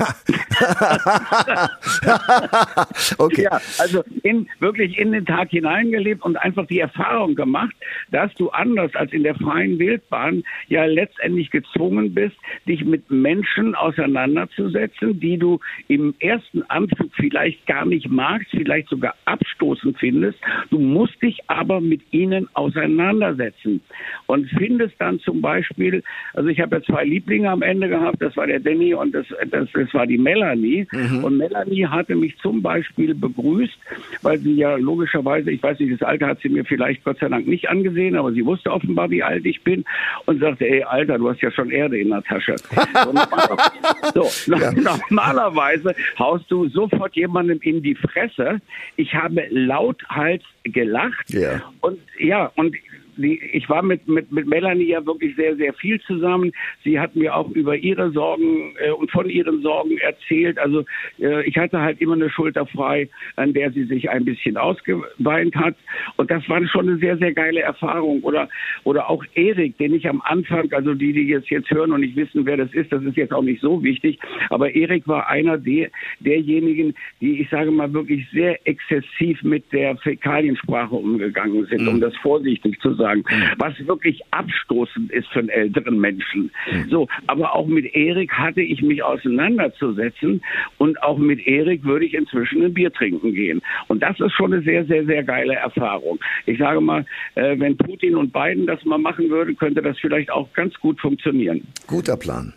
okay. 3.18 3.42
Ja, 3.42 3.60
also 3.78 4.02
in, 4.22 4.48
wirklich 4.58 4.98
in 4.98 5.12
den 5.12 5.26
Tag 5.26 5.50
hineingelebt 5.50 6.22
und 6.22 6.36
einfach 6.36 6.66
die 6.66 6.80
Erfahrung 6.80 7.34
gemacht, 7.34 7.74
dass 8.10 8.32
du 8.34 8.48
anders 8.50 8.94
als 8.94 9.12
in 9.12 9.22
der 9.22 9.34
freien 9.34 9.78
Wildbahn 9.78 10.42
ja 10.68 10.86
letztendlich 10.86 11.50
gezwungen 11.50 12.14
bist, 12.14 12.36
dich 12.66 12.84
mit 12.84 13.10
Menschen 13.10 13.74
auseinanderzusetzen, 13.74 15.20
die 15.20 15.38
du 15.38 15.60
im 15.88 16.14
ersten 16.20 16.62
Anflug 16.64 17.10
vielleicht 17.14 17.66
gar 17.66 17.84
nicht 17.84 18.08
magst, 18.08 18.50
vielleicht 18.50 18.88
sogar 18.88 19.14
abstoßend 19.24 19.98
findest. 19.98 20.38
Du 20.70 20.78
musst 20.78 21.20
dich 21.22 21.38
aber 21.48 21.80
mit 21.80 22.00
ihnen 22.12 22.48
auseinandersetzen 22.54 23.80
und 24.26 24.48
findest 24.56 24.94
dann 24.98 25.20
zum 25.20 25.40
Beispiel, 25.40 26.02
also 26.34 26.48
ich 26.48 26.60
habe 26.60 26.76
ja 26.76 26.82
zwei 26.82 27.04
Lieblinge 27.04 27.50
am 27.50 27.62
Ende 27.62 27.88
gehabt, 27.88 28.20
das 28.20 28.36
war 28.36 28.46
der 28.46 28.60
Danny 28.60 28.94
und 28.94 29.12
das, 29.12 29.26
das 29.50 29.68
das 29.90 29.98
war 29.98 30.06
die 30.06 30.18
Melanie. 30.18 30.86
Mhm. 30.92 31.24
Und 31.24 31.36
Melanie 31.36 31.86
hatte 31.86 32.14
mich 32.14 32.36
zum 32.38 32.62
Beispiel 32.62 33.14
begrüßt, 33.14 33.78
weil 34.22 34.38
sie 34.38 34.54
ja 34.54 34.76
logischerweise, 34.76 35.50
ich 35.50 35.62
weiß 35.62 35.78
nicht, 35.80 36.00
das 36.00 36.06
Alter 36.06 36.28
hat 36.28 36.40
sie 36.40 36.48
mir 36.48 36.64
vielleicht 36.64 37.04
Gott 37.04 37.18
sei 37.18 37.28
Dank 37.28 37.46
nicht 37.46 37.68
angesehen, 37.68 38.16
aber 38.16 38.32
sie 38.32 38.44
wusste 38.44 38.70
offenbar, 38.70 39.10
wie 39.10 39.22
alt 39.22 39.44
ich 39.44 39.62
bin 39.62 39.84
und 40.26 40.40
sagte, 40.40 40.68
ey, 40.68 40.82
Alter, 40.82 41.18
du 41.18 41.28
hast 41.28 41.40
ja 41.42 41.50
schon 41.50 41.70
Erde 41.70 41.98
in 41.98 42.10
der 42.10 42.22
Tasche. 42.22 42.56
so, 44.14 44.28
ja. 44.54 44.72
normalerweise 45.10 45.94
haust 46.18 46.50
du 46.50 46.68
sofort 46.68 47.14
jemandem 47.16 47.58
in 47.62 47.82
die 47.82 47.94
Fresse. 47.94 48.60
Ich 48.96 49.14
habe 49.14 49.46
lauthals 49.50 50.42
gelacht. 50.64 51.30
Ja. 51.30 51.62
Und 51.80 51.98
ja, 52.18 52.50
und 52.56 52.76
ich 53.18 53.68
war 53.68 53.82
mit, 53.82 54.06
mit, 54.08 54.30
mit 54.32 54.46
Melanie 54.46 54.88
ja 54.88 55.04
wirklich 55.04 55.34
sehr, 55.36 55.56
sehr 55.56 55.72
viel 55.74 56.00
zusammen. 56.02 56.52
Sie 56.84 56.98
hat 56.98 57.16
mir 57.16 57.34
auch 57.34 57.50
über 57.50 57.76
ihre 57.76 58.10
Sorgen 58.12 58.74
äh, 58.78 58.90
und 58.90 59.10
von 59.10 59.28
ihren 59.28 59.62
Sorgen 59.62 59.98
erzählt. 59.98 60.58
Also 60.58 60.84
äh, 61.18 61.46
ich 61.48 61.56
hatte 61.56 61.80
halt 61.80 62.00
immer 62.00 62.14
eine 62.14 62.30
Schulter 62.30 62.66
frei, 62.66 63.08
an 63.36 63.52
der 63.52 63.72
sie 63.72 63.84
sich 63.84 64.10
ein 64.10 64.24
bisschen 64.24 64.56
ausgeweint 64.56 65.54
hat. 65.56 65.74
Und 66.16 66.30
das 66.30 66.48
war 66.48 66.64
schon 66.68 66.88
eine 66.88 66.98
sehr, 66.98 67.16
sehr 67.18 67.32
geile 67.32 67.60
Erfahrung. 67.60 68.22
Oder, 68.22 68.48
oder 68.84 69.08
auch 69.10 69.24
Erik, 69.34 69.78
den 69.78 69.94
ich 69.94 70.08
am 70.08 70.20
Anfang, 70.22 70.72
also 70.72 70.94
die, 70.94 71.12
die 71.12 71.28
jetzt, 71.28 71.50
jetzt 71.50 71.70
hören 71.70 71.92
und 71.92 72.00
nicht 72.00 72.16
wissen, 72.16 72.46
wer 72.46 72.56
das 72.56 72.72
ist, 72.72 72.92
das 72.92 73.02
ist 73.02 73.16
jetzt 73.16 73.32
auch 73.32 73.42
nicht 73.42 73.60
so 73.60 73.82
wichtig. 73.82 74.18
Aber 74.50 74.74
Erik 74.74 75.06
war 75.08 75.28
einer 75.28 75.58
der, 75.58 75.90
derjenigen, 76.20 76.94
die, 77.20 77.40
ich 77.40 77.50
sage 77.50 77.70
mal, 77.70 77.92
wirklich 77.92 78.26
sehr 78.32 78.58
exzessiv 78.66 79.42
mit 79.42 79.70
der 79.72 79.96
Fäkaliensprache 79.96 80.94
umgegangen 80.94 81.66
sind, 81.66 81.82
mhm. 81.82 81.88
um 81.88 82.00
das 82.00 82.16
vorsichtig 82.18 82.80
zu 82.80 82.94
sagen, 82.94 82.99
mhm. 83.08 83.24
was 83.58 83.74
wirklich 83.86 84.20
abstoßend 84.30 85.10
ist 85.10 85.28
für 85.28 85.40
einen 85.40 85.48
älteren 85.48 85.98
Menschen. 85.98 86.50
Mhm. 86.70 86.88
So, 86.90 87.08
aber 87.26 87.54
auch 87.54 87.66
mit 87.66 87.94
Erik 87.94 88.32
hatte 88.32 88.60
ich 88.60 88.82
mich 88.82 89.02
auseinanderzusetzen 89.02 90.42
und 90.78 91.02
auch 91.02 91.18
mit 91.18 91.46
Erik 91.46 91.84
würde 91.84 92.06
ich 92.06 92.14
inzwischen 92.14 92.62
ein 92.62 92.74
Bier 92.74 92.92
trinken 92.92 93.34
gehen. 93.34 93.60
Und 93.88 94.02
das 94.02 94.18
ist 94.20 94.32
schon 94.32 94.52
eine 94.52 94.62
sehr, 94.62 94.84
sehr, 94.86 95.04
sehr 95.06 95.22
geile 95.22 95.54
Erfahrung. 95.54 96.18
Ich 96.46 96.58
sage 96.58 96.80
mal, 96.80 97.04
äh, 97.34 97.58
wenn 97.58 97.76
Putin 97.76 98.16
und 98.16 98.32
Biden 98.32 98.66
das 98.66 98.84
mal 98.84 98.98
machen 98.98 99.28
würden, 99.30 99.56
könnte 99.56 99.82
das 99.82 99.98
vielleicht 99.98 100.30
auch 100.30 100.52
ganz 100.52 100.74
gut 100.74 101.00
funktionieren. 101.00 101.66
Guter 101.86 102.16
Plan. 102.16 102.54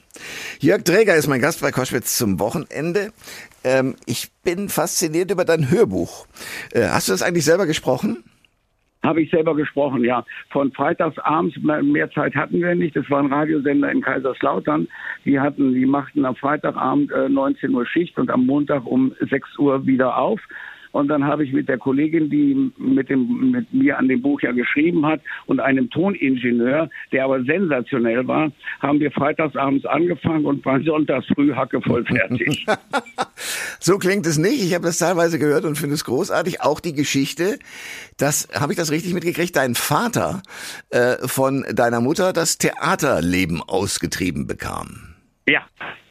Jörg 0.59 0.83
Träger 0.83 1.15
ist 1.15 1.27
mein 1.27 1.41
Gast 1.41 1.61
bei 1.61 1.71
Koschwitz 1.71 2.17
zum 2.17 2.39
Wochenende. 2.39 3.11
Ähm, 3.63 3.95
ich 4.05 4.31
bin 4.43 4.69
fasziniert 4.69 5.31
über 5.31 5.45
dein 5.45 5.69
Hörbuch. 5.69 6.27
Äh, 6.71 6.87
hast 6.89 7.07
du 7.07 7.13
das 7.13 7.21
eigentlich 7.21 7.45
selber 7.45 7.65
gesprochen? 7.65 8.23
Habe 9.03 9.21
ich 9.21 9.29
selber 9.31 9.55
gesprochen, 9.55 10.03
ja. 10.03 10.25
Von 10.49 10.71
freitagsabends, 10.71 11.57
mehr 11.57 12.09
Zeit 12.11 12.35
hatten 12.35 12.61
wir 12.61 12.73
nicht. 12.73 12.95
Das 12.95 13.09
war 13.09 13.19
ein 13.19 13.31
Radiosender 13.31 13.91
in 13.91 14.01
Kaiserslautern. 14.01 14.87
Die 15.25 15.39
hatten, 15.39 15.73
die 15.73 15.85
machten 15.85 16.25
am 16.25 16.35
Freitagabend 16.35 17.11
äh, 17.11 17.27
19 17.27 17.73
Uhr 17.73 17.85
Schicht 17.85 18.17
und 18.17 18.31
am 18.31 18.45
Montag 18.45 18.85
um 18.85 19.13
6 19.19 19.59
Uhr 19.59 19.85
wieder 19.85 20.17
auf. 20.17 20.39
Und 20.93 21.07
dann 21.07 21.25
habe 21.25 21.43
ich 21.43 21.51
mit 21.51 21.67
der 21.67 21.79
Kollegin, 21.79 22.29
die 22.29 22.71
mit, 22.77 23.09
dem, 23.09 23.51
mit 23.51 23.73
mir 23.73 23.97
an 23.97 24.07
dem 24.07 24.21
Buch 24.21 24.41
ja 24.41 24.51
geschrieben 24.51 25.05
hat, 25.05 25.21
und 25.47 25.59
einem 25.59 25.89
Toningenieur, 25.89 26.89
der 27.11 27.25
aber 27.25 27.43
sensationell 27.43 28.27
war, 28.27 28.51
haben 28.79 28.99
wir 28.99 29.11
freitagsabends 29.11 29.85
angefangen 29.85 30.45
und 30.45 30.63
waren 30.65 30.83
sonntags 30.83 31.25
früh 31.33 31.53
hackevoll 31.53 32.05
fertig. 32.05 32.65
so 33.79 33.97
klingt 33.97 34.27
es 34.27 34.37
nicht. 34.37 34.63
Ich 34.63 34.75
habe 34.75 34.85
das 34.85 34.99
teilweise 34.99 35.39
gehört 35.39 35.65
und 35.65 35.77
finde 35.77 35.95
es 35.95 36.05
großartig. 36.05 36.61
Auch 36.61 36.79
die 36.79 36.93
Geschichte, 36.93 37.57
das 38.17 38.47
habe 38.53 38.73
ich 38.73 38.77
das 38.77 38.91
richtig 38.91 39.15
mitgekriegt, 39.15 39.55
dein 39.55 39.73
Vater 39.73 40.43
äh, 40.91 41.15
von 41.27 41.65
deiner 41.73 42.01
Mutter 42.01 42.33
das 42.33 42.59
Theaterleben 42.59 43.61
ausgetrieben 43.61 44.45
bekam. 44.45 45.15
Ja, 45.49 45.53
ja, 45.53 46.02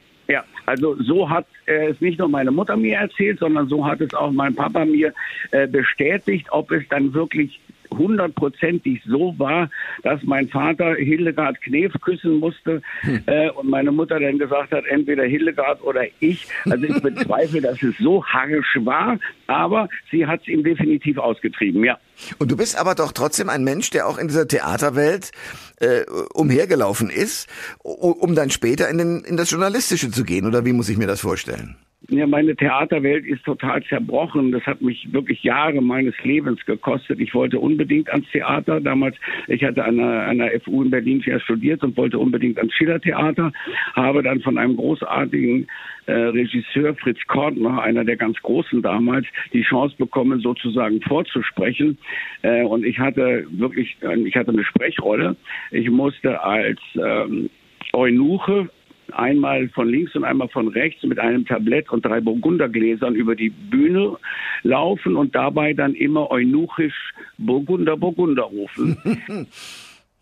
also 0.66 0.96
so 1.02 1.28
hat 1.28 1.46
es 1.66 2.00
nicht 2.00 2.18
nur 2.18 2.28
meine 2.28 2.50
Mutter 2.50 2.76
mir 2.76 2.98
erzählt, 2.98 3.38
sondern 3.38 3.68
so 3.68 3.84
hat 3.84 4.00
es 4.00 4.14
auch 4.14 4.30
mein 4.30 4.54
Papa 4.54 4.84
mir 4.84 5.12
äh, 5.50 5.66
bestätigt, 5.66 6.46
ob 6.50 6.70
es 6.70 6.82
dann 6.88 7.12
wirklich 7.14 7.60
hundertprozentig 7.96 9.02
so 9.06 9.34
war, 9.38 9.70
dass 10.02 10.22
mein 10.24 10.48
Vater 10.48 10.94
Hildegard 10.94 11.60
Knef 11.62 11.92
küssen 12.00 12.38
musste 12.38 12.82
hm. 13.00 13.22
äh, 13.26 13.50
und 13.50 13.68
meine 13.68 13.92
Mutter 13.92 14.18
dann 14.20 14.38
gesagt 14.38 14.72
hat, 14.72 14.84
entweder 14.86 15.24
Hildegard 15.24 15.82
oder 15.82 16.04
ich. 16.20 16.46
Also 16.64 16.84
ich 16.84 17.00
bezweifle, 17.02 17.60
dass 17.60 17.82
es 17.82 17.96
so 17.98 18.24
harsch 18.24 18.78
war, 18.80 19.18
aber 19.46 19.88
sie 20.10 20.26
hat 20.26 20.40
es 20.42 20.48
ihm 20.48 20.64
definitiv 20.64 21.18
ausgetrieben, 21.18 21.84
ja. 21.84 21.98
Und 22.38 22.50
du 22.50 22.56
bist 22.56 22.78
aber 22.78 22.94
doch 22.94 23.12
trotzdem 23.12 23.48
ein 23.48 23.64
Mensch, 23.64 23.90
der 23.90 24.06
auch 24.06 24.18
in 24.18 24.28
dieser 24.28 24.46
Theaterwelt 24.46 25.32
äh, 25.80 26.02
umhergelaufen 26.34 27.10
ist, 27.10 27.48
um 27.82 28.34
dann 28.34 28.50
später 28.50 28.88
in, 28.88 28.98
den, 28.98 29.24
in 29.24 29.36
das 29.36 29.50
Journalistische 29.50 30.10
zu 30.10 30.24
gehen. 30.24 30.46
Oder 30.46 30.64
wie 30.64 30.72
muss 30.72 30.88
ich 30.88 30.98
mir 30.98 31.06
das 31.06 31.20
vorstellen? 31.20 31.76
Ja, 32.08 32.26
meine 32.26 32.56
Theaterwelt 32.56 33.24
ist 33.24 33.44
total 33.44 33.82
zerbrochen. 33.84 34.50
Das 34.50 34.64
hat 34.66 34.82
mich 34.82 35.12
wirklich 35.12 35.42
Jahre 35.44 35.80
meines 35.80 36.14
Lebens 36.24 36.64
gekostet. 36.66 37.20
Ich 37.20 37.32
wollte 37.32 37.60
unbedingt 37.60 38.10
ans 38.10 38.28
Theater. 38.32 38.80
Damals, 38.80 39.16
ich 39.46 39.62
hatte 39.62 39.84
an 39.84 39.98
der, 39.98 40.26
an 40.26 40.38
der 40.38 40.60
FU 40.60 40.82
in 40.82 40.90
Berlin 40.90 41.22
studiert 41.38 41.82
und 41.84 41.96
wollte 41.96 42.18
unbedingt 42.18 42.58
ans 42.58 42.74
Schillertheater. 42.74 43.52
Habe 43.94 44.22
dann 44.24 44.40
von 44.40 44.58
einem 44.58 44.76
großartigen 44.76 45.68
äh, 46.06 46.12
Regisseur 46.12 46.96
Fritz 46.96 47.20
Kortner, 47.28 47.80
einer 47.82 48.04
der 48.04 48.16
ganz 48.16 48.36
Großen 48.42 48.82
damals, 48.82 49.26
die 49.52 49.62
Chance 49.62 49.94
bekommen, 49.96 50.40
sozusagen 50.40 51.00
vorzusprechen. 51.02 51.98
Äh, 52.42 52.64
und 52.64 52.84
ich 52.84 52.98
hatte 52.98 53.46
wirklich, 53.50 53.96
ich 54.24 54.34
hatte 54.34 54.50
eine 54.50 54.64
Sprechrolle. 54.64 55.36
Ich 55.70 55.88
musste 55.88 56.42
als 56.42 56.80
ähm, 56.96 57.48
Eunuche 57.92 58.68
einmal 59.12 59.68
von 59.68 59.88
links 59.88 60.14
und 60.14 60.24
einmal 60.24 60.48
von 60.48 60.68
rechts 60.68 61.02
mit 61.02 61.18
einem 61.18 61.46
Tablett 61.46 61.90
und 61.90 62.04
drei 62.04 62.20
Burgundergläsern 62.20 63.14
über 63.14 63.36
die 63.36 63.50
Bühne 63.50 64.16
laufen 64.62 65.16
und 65.16 65.34
dabei 65.34 65.72
dann 65.72 65.94
immer 65.94 66.30
eunuchisch 66.30 67.12
Burgunder, 67.38 67.96
Burgunder 67.96 68.44
rufen. 68.44 68.96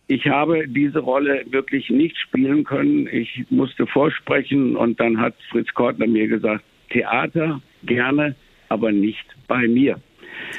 ich 0.07 0.27
habe 0.27 0.67
diese 0.69 0.99
Rolle 0.99 1.45
wirklich 1.51 1.91
nicht 1.91 2.19
spielen 2.19 2.65
können. 2.65 3.07
Ich 3.07 3.45
musste 3.51 3.87
vorsprechen 3.87 4.77
und 4.77 5.01
dann 5.01 5.21
hat 5.21 5.35
Fritz 5.51 5.73
Kortner 5.75 6.07
mir 6.07 6.29
gesagt, 6.29 6.65
Theater 6.91 7.61
gerne, 7.85 8.35
aber 8.69 8.93
nicht 8.93 9.25
bei 9.47 9.69
mir. 9.69 10.01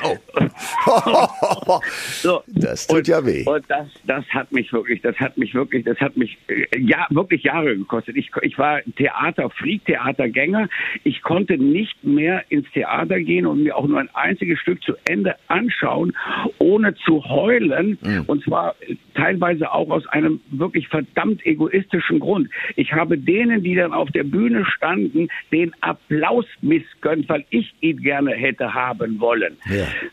Oh. 0.04 1.80
so. 2.22 2.42
Das 2.62 2.88
tut 2.88 2.98
und, 2.98 3.08
ja 3.08 3.26
weh. 3.26 3.44
Und 3.46 3.66
das, 3.70 3.88
das 4.06 4.26
hat 4.30 4.52
mich 4.52 4.72
wirklich, 4.72 5.02
das 5.02 5.16
hat 5.18 5.38
mich 5.38 5.54
wirklich, 5.54 5.84
das 5.84 6.00
hat 6.00 6.16
mich 6.18 6.38
äh, 6.48 6.66
ja 6.80 7.08
wirklich 7.10 7.44
Jahre 7.44 7.76
gekostet. 7.76 8.16
Ich, 8.18 8.30
ich 8.42 8.58
war 8.58 8.82
Theater, 8.98 9.50
Freak-Theatergänger. 9.50 10.70
Ich 11.04 11.22
konnte 11.22 11.58
nicht 11.58 12.04
mehr 12.04 12.44
ins 12.50 12.70
Theater 12.72 13.20
gehen 13.20 13.46
und 13.46 13.64
mir 13.64 13.76
auch 13.76 13.88
nur 13.88 14.00
ein 14.00 14.10
einziges 14.14 14.60
Stück 14.60 14.82
zu 14.84 14.94
Ende 15.10 15.36
anschauen, 15.48 16.16
ohne 16.60 16.94
zu 16.96 17.24
heulen. 17.26 17.98
Mhm. 18.02 18.24
Und 18.28 18.44
zwar 18.44 18.76
teilweise 19.16 19.72
auch 19.72 19.90
aus 19.90 20.08
einem 20.08 20.40
wirklich 20.52 20.88
verdammt 20.88 21.46
egoistischen 21.46 22.20
Grund. 22.20 22.50
Ich 22.76 22.94
habe 22.94 23.18
denen, 23.18 23.64
die 23.64 23.76
dann 23.76 23.94
auf 23.94 24.10
der 24.12 24.24
Bühne 24.24 24.66
standen, 24.66 25.30
den 25.52 25.74
Applaus 25.82 26.46
missgönnt, 26.62 27.28
weil 27.30 27.46
ich 27.50 27.74
ihn 27.82 27.98
gerne 28.02 28.32
hätte 28.32 28.74
haben 28.74 29.20
wollen. 29.20 29.58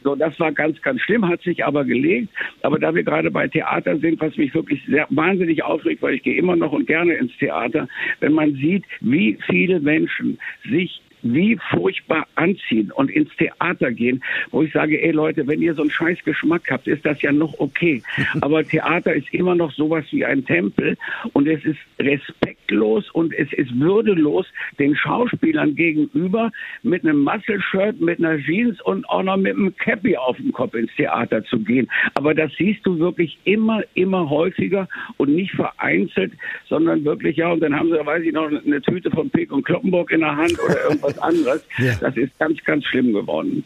So, 0.02 0.14
das 0.14 0.38
war 0.40 0.52
ganz, 0.52 0.80
ganz 0.82 1.00
schlimm, 1.02 1.28
hat 1.28 1.42
sich 1.42 1.64
aber 1.64 1.84
gelegt. 1.84 2.28
Aber 2.62 2.78
da 2.78 2.94
wir 2.94 3.02
gerade 3.02 3.30
bei 3.30 3.48
Theater 3.48 3.98
sind, 3.98 4.20
was 4.20 4.36
mich 4.36 4.54
wirklich 4.54 4.80
sehr, 4.86 5.06
wahnsinnig 5.10 5.62
aufregt, 5.62 6.02
weil 6.02 6.14
ich 6.14 6.22
gehe 6.22 6.36
immer 6.36 6.56
noch 6.56 6.72
und 6.72 6.86
gerne 6.86 7.14
ins 7.14 7.36
Theater, 7.38 7.88
wenn 8.20 8.32
man 8.32 8.54
sieht, 8.54 8.84
wie 9.00 9.38
viele 9.46 9.80
Menschen 9.80 10.38
sich 10.68 11.00
wie 11.22 11.58
furchtbar 11.70 12.26
anziehen 12.34 12.90
und 12.92 13.10
ins 13.10 13.34
Theater 13.36 13.92
gehen, 13.92 14.22
wo 14.50 14.62
ich 14.62 14.72
sage, 14.72 15.02
ey 15.02 15.10
Leute, 15.10 15.46
wenn 15.46 15.62
ihr 15.62 15.74
so 15.74 15.82
einen 15.82 15.90
scheiß 15.90 16.18
Geschmack 16.24 16.70
habt, 16.70 16.86
ist 16.86 17.04
das 17.04 17.20
ja 17.22 17.32
noch 17.32 17.54
okay. 17.58 18.02
Aber 18.40 18.64
Theater 18.64 19.14
ist 19.14 19.32
immer 19.32 19.54
noch 19.54 19.72
sowas 19.72 20.04
wie 20.10 20.24
ein 20.24 20.44
Tempel 20.44 20.96
und 21.32 21.48
es 21.48 21.64
ist 21.64 21.78
respektlos 21.98 23.10
und 23.10 23.32
es 23.34 23.52
ist 23.52 23.78
würdelos 23.78 24.46
den 24.78 24.94
Schauspielern 24.96 25.74
gegenüber 25.74 26.50
mit 26.82 27.04
einem 27.04 27.22
Muscle-Shirt, 27.22 28.00
mit 28.00 28.18
einer 28.18 28.38
Jeans 28.38 28.80
und 28.82 29.08
auch 29.08 29.22
noch 29.22 29.36
mit 29.36 29.56
einem 29.56 29.76
Cappy 29.76 30.16
auf 30.16 30.36
dem 30.36 30.52
Kopf 30.52 30.74
ins 30.74 30.94
Theater 30.96 31.44
zu 31.44 31.58
gehen. 31.60 31.88
Aber 32.14 32.34
das 32.34 32.52
siehst 32.56 32.86
du 32.86 32.98
wirklich 32.98 33.38
immer, 33.44 33.82
immer 33.94 34.28
häufiger 34.28 34.88
und 35.16 35.34
nicht 35.34 35.52
vereinzelt, 35.52 36.32
sondern 36.68 37.04
wirklich, 37.04 37.36
ja, 37.36 37.52
und 37.52 37.60
dann 37.60 37.74
haben 37.74 37.90
sie, 37.90 38.06
weiß 38.06 38.22
ich 38.22 38.32
noch, 38.32 38.48
eine 38.48 38.80
Tüte 38.82 39.10
von 39.10 39.30
Pick 39.30 39.52
und 39.52 39.64
Kloppenburg 39.64 40.10
in 40.10 40.20
der 40.20 40.36
Hand 40.36 40.58
oder 40.64 40.82
irgendwas 40.84 41.07
was 41.08 41.18
anderes. 41.18 41.62
Ja. 41.78 41.94
Das 42.00 42.16
ist 42.16 42.38
ganz, 42.38 42.58
ganz 42.64 42.84
schlimm 42.84 43.12
geworden. 43.12 43.64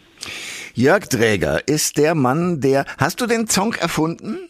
Jörg 0.75 1.07
Dräger 1.09 1.67
ist 1.67 1.99
der 1.99 2.15
Mann, 2.15 2.61
der. 2.61 2.85
Hast 2.99 3.21
du 3.21 3.27
den 3.27 3.47
Song 3.49 3.75
erfunden? 3.75 4.49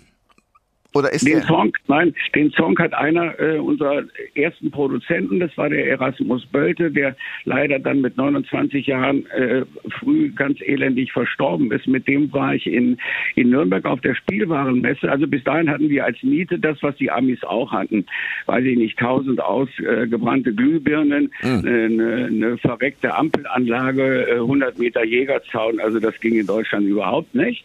Oder 0.94 1.12
ist 1.12 1.26
den 1.26 1.38
der 1.38 1.42
Song, 1.42 1.72
nein, 1.88 2.14
den 2.34 2.50
Song 2.52 2.78
hat 2.78 2.92
einer 2.92 3.38
äh, 3.40 3.58
unserer 3.58 4.02
ersten 4.34 4.70
Produzenten, 4.70 5.40
das 5.40 5.56
war 5.56 5.70
der 5.70 5.86
Erasmus 5.86 6.44
Bölte, 6.46 6.90
der 6.90 7.16
leider 7.44 7.78
dann 7.78 8.00
mit 8.00 8.16
29 8.16 8.86
Jahren 8.86 9.26
äh, 9.30 9.64
früh 9.98 10.30
ganz 10.30 10.60
elendig 10.60 11.12
verstorben 11.12 11.72
ist. 11.72 11.86
Mit 11.86 12.06
dem 12.06 12.32
war 12.32 12.54
ich 12.54 12.66
in, 12.66 12.98
in 13.36 13.50
Nürnberg 13.50 13.84
auf 13.86 14.00
der 14.00 14.14
Spielwarenmesse. 14.14 15.10
Also 15.10 15.26
bis 15.26 15.42
dahin 15.44 15.70
hatten 15.70 15.88
wir 15.88 16.04
als 16.04 16.22
Miete 16.22 16.58
das, 16.58 16.82
was 16.82 16.94
die 16.96 17.10
Amis 17.10 17.42
auch 17.42 17.72
hatten. 17.72 18.04
Weiß 18.46 18.64
ich 18.64 18.76
nicht, 18.76 18.98
tausend 18.98 19.40
ausgebrannte 19.40 20.50
äh, 20.50 20.54
Glühbirnen, 20.54 21.32
mhm. 21.42 21.58
eine, 21.64 22.26
eine 22.26 22.58
verreckte 22.58 23.14
Ampelanlage, 23.14 24.26
100 24.34 24.78
Meter 24.78 25.04
Jägerzaun. 25.04 25.80
Also 25.80 26.00
das 26.00 26.18
ging 26.20 26.34
in 26.34 26.46
Deutschland 26.46 26.86
überhaupt 26.86 27.34
nicht. 27.34 27.64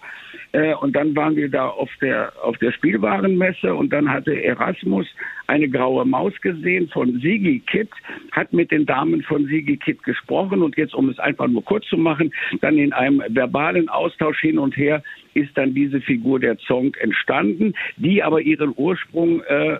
Äh, 0.54 0.74
und 0.76 0.96
dann 0.96 1.16
waren 1.16 1.36
wir 1.36 1.50
da 1.50 1.68
auf 1.68 1.90
der, 2.02 2.32
auf 2.42 2.58
der 2.58 2.72
Spielwarenmesse 2.72 3.17
Husarenmesse 3.18 3.74
und 3.74 3.92
dann 3.92 4.10
hatte 4.10 4.42
Erasmus 4.44 5.08
eine 5.48 5.70
graue 5.70 6.06
Maus 6.06 6.34
gesehen 6.42 6.90
von 6.90 7.20
Sigi 7.20 7.62
Kitt, 7.66 7.90
hat 8.32 8.54
mit 8.54 8.72
den 8.72 8.86
Damen 8.86 9.24
von 9.24 9.46
Sigi 9.46 9.78
Kitt 9.78 10.04
gesprochen 10.04 10.62
und 10.62 10.78
jetzt, 10.78 10.94
um 10.94 11.10
es 11.10 11.20
einfach 11.20 11.48
nur 11.48 11.64
kurz 11.64 11.86
zu 11.88 11.98
machen, 11.98 12.34
dann 12.62 12.78
in 12.78 12.94
einem 12.94 13.24
verbalen 13.30 13.90
Austausch 13.90 14.40
hin 14.40 14.60
und 14.60 14.76
her 14.78 15.04
ist 15.34 15.58
dann 15.58 15.74
diese 15.74 16.02
Figur 16.02 16.40
der 16.40 16.58
Zong 16.58 16.96
entstanden, 16.96 17.74
die 17.98 18.24
aber 18.24 18.42
ihren 18.42 18.74
Ursprung 18.76 19.42
äh, 19.44 19.78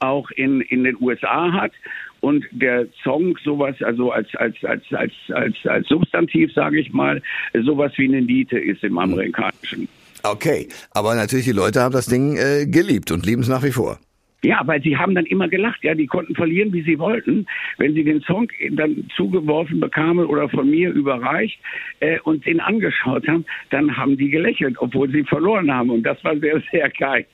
auch 0.00 0.30
in, 0.32 0.60
in 0.62 0.84
den 0.84 0.96
USA 1.00 1.52
hat 1.52 1.72
und 2.20 2.44
der 2.50 2.86
Song 3.02 3.36
sowas, 3.44 3.80
also 3.82 4.10
als, 4.10 4.34
als, 4.36 4.56
als, 4.64 4.82
als, 4.92 5.12
als, 5.32 5.56
als 5.64 5.88
Substantiv, 5.88 6.52
sage 6.52 6.80
ich 6.80 6.92
mal, 6.92 7.22
sowas 7.52 7.92
wie 7.96 8.06
eine 8.06 8.22
Niete 8.22 8.58
ist 8.58 8.82
im 8.84 8.98
Amerikanischen. 8.98 9.88
Okay, 10.22 10.68
aber 10.92 11.14
natürlich 11.14 11.46
die 11.46 11.52
Leute 11.52 11.80
haben 11.80 11.92
das 11.92 12.06
Ding 12.06 12.36
äh, 12.36 12.66
geliebt 12.66 13.10
und 13.10 13.26
lieben 13.26 13.42
es 13.42 13.48
nach 13.48 13.62
wie 13.62 13.72
vor. 13.72 13.98
Ja, 14.44 14.60
weil 14.66 14.82
sie 14.82 14.96
haben 14.96 15.14
dann 15.14 15.26
immer 15.26 15.48
gelacht. 15.48 15.84
Ja, 15.84 15.94
die 15.94 16.06
konnten 16.06 16.34
verlieren, 16.34 16.72
wie 16.72 16.82
sie 16.82 16.98
wollten. 16.98 17.46
Wenn 17.78 17.94
sie 17.94 18.02
den 18.02 18.22
Song 18.22 18.48
dann 18.72 19.08
zugeworfen 19.14 19.78
bekamen 19.78 20.26
oder 20.26 20.48
von 20.48 20.68
mir 20.68 20.90
überreicht 20.90 21.60
äh, 22.00 22.18
und 22.20 22.44
ihn 22.46 22.58
angeschaut 22.58 23.26
haben, 23.28 23.44
dann 23.70 23.96
haben 23.96 24.16
die 24.16 24.30
gelächelt, 24.30 24.76
obwohl 24.78 25.08
sie 25.10 25.22
verloren 25.22 25.72
haben. 25.72 25.90
Und 25.90 26.02
das 26.02 26.22
war 26.24 26.36
sehr, 26.38 26.60
sehr 26.72 26.90
geil. 26.90 27.24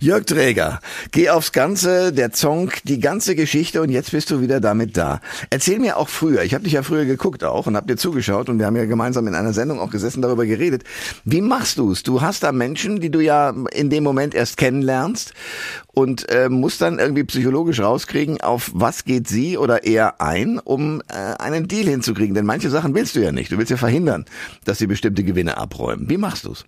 Jörg 0.00 0.26
Träger, 0.26 0.80
geh 1.10 1.30
aufs 1.30 1.52
Ganze, 1.52 2.12
der 2.12 2.32
Zong, 2.32 2.70
die 2.84 3.00
ganze 3.00 3.34
Geschichte 3.34 3.82
und 3.82 3.90
jetzt 3.90 4.10
bist 4.10 4.30
du 4.30 4.40
wieder 4.40 4.60
damit 4.60 4.96
da. 4.96 5.20
Erzähl 5.50 5.78
mir 5.78 5.96
auch 5.96 6.08
früher, 6.08 6.42
ich 6.42 6.54
habe 6.54 6.64
dich 6.64 6.74
ja 6.74 6.82
früher 6.82 7.04
geguckt 7.04 7.44
auch 7.44 7.66
und 7.66 7.76
hab 7.76 7.86
dir 7.86 7.96
zugeschaut 7.96 8.48
und 8.48 8.58
wir 8.58 8.66
haben 8.66 8.76
ja 8.76 8.84
gemeinsam 8.84 9.26
in 9.26 9.34
einer 9.34 9.52
Sendung 9.52 9.80
auch 9.80 9.90
gesessen, 9.90 10.22
darüber 10.22 10.46
geredet. 10.46 10.84
Wie 11.24 11.40
machst 11.40 11.78
du's? 11.78 12.02
Du 12.02 12.20
hast 12.20 12.42
da 12.42 12.52
Menschen, 12.52 13.00
die 13.00 13.10
du 13.10 13.20
ja 13.20 13.54
in 13.72 13.90
dem 13.90 14.04
Moment 14.04 14.34
erst 14.34 14.56
kennenlernst 14.56 15.32
und 15.92 16.28
äh, 16.28 16.48
musst 16.48 16.80
dann 16.80 16.98
irgendwie 16.98 17.24
psychologisch 17.24 17.80
rauskriegen, 17.80 18.40
auf 18.40 18.70
was 18.74 19.04
geht 19.04 19.28
sie 19.28 19.56
oder 19.56 19.84
er 19.84 20.20
ein, 20.20 20.58
um 20.58 21.02
äh, 21.08 21.14
einen 21.14 21.68
Deal 21.68 21.86
hinzukriegen. 21.86 22.34
Denn 22.34 22.46
manche 22.46 22.70
Sachen 22.70 22.94
willst 22.94 23.16
du 23.16 23.20
ja 23.20 23.32
nicht. 23.32 23.52
Du 23.52 23.58
willst 23.58 23.70
ja 23.70 23.76
verhindern, 23.76 24.24
dass 24.64 24.78
sie 24.78 24.86
bestimmte 24.86 25.24
Gewinne 25.24 25.56
abräumen. 25.56 26.08
Wie 26.08 26.18
machst 26.18 26.44
du's? 26.44 26.64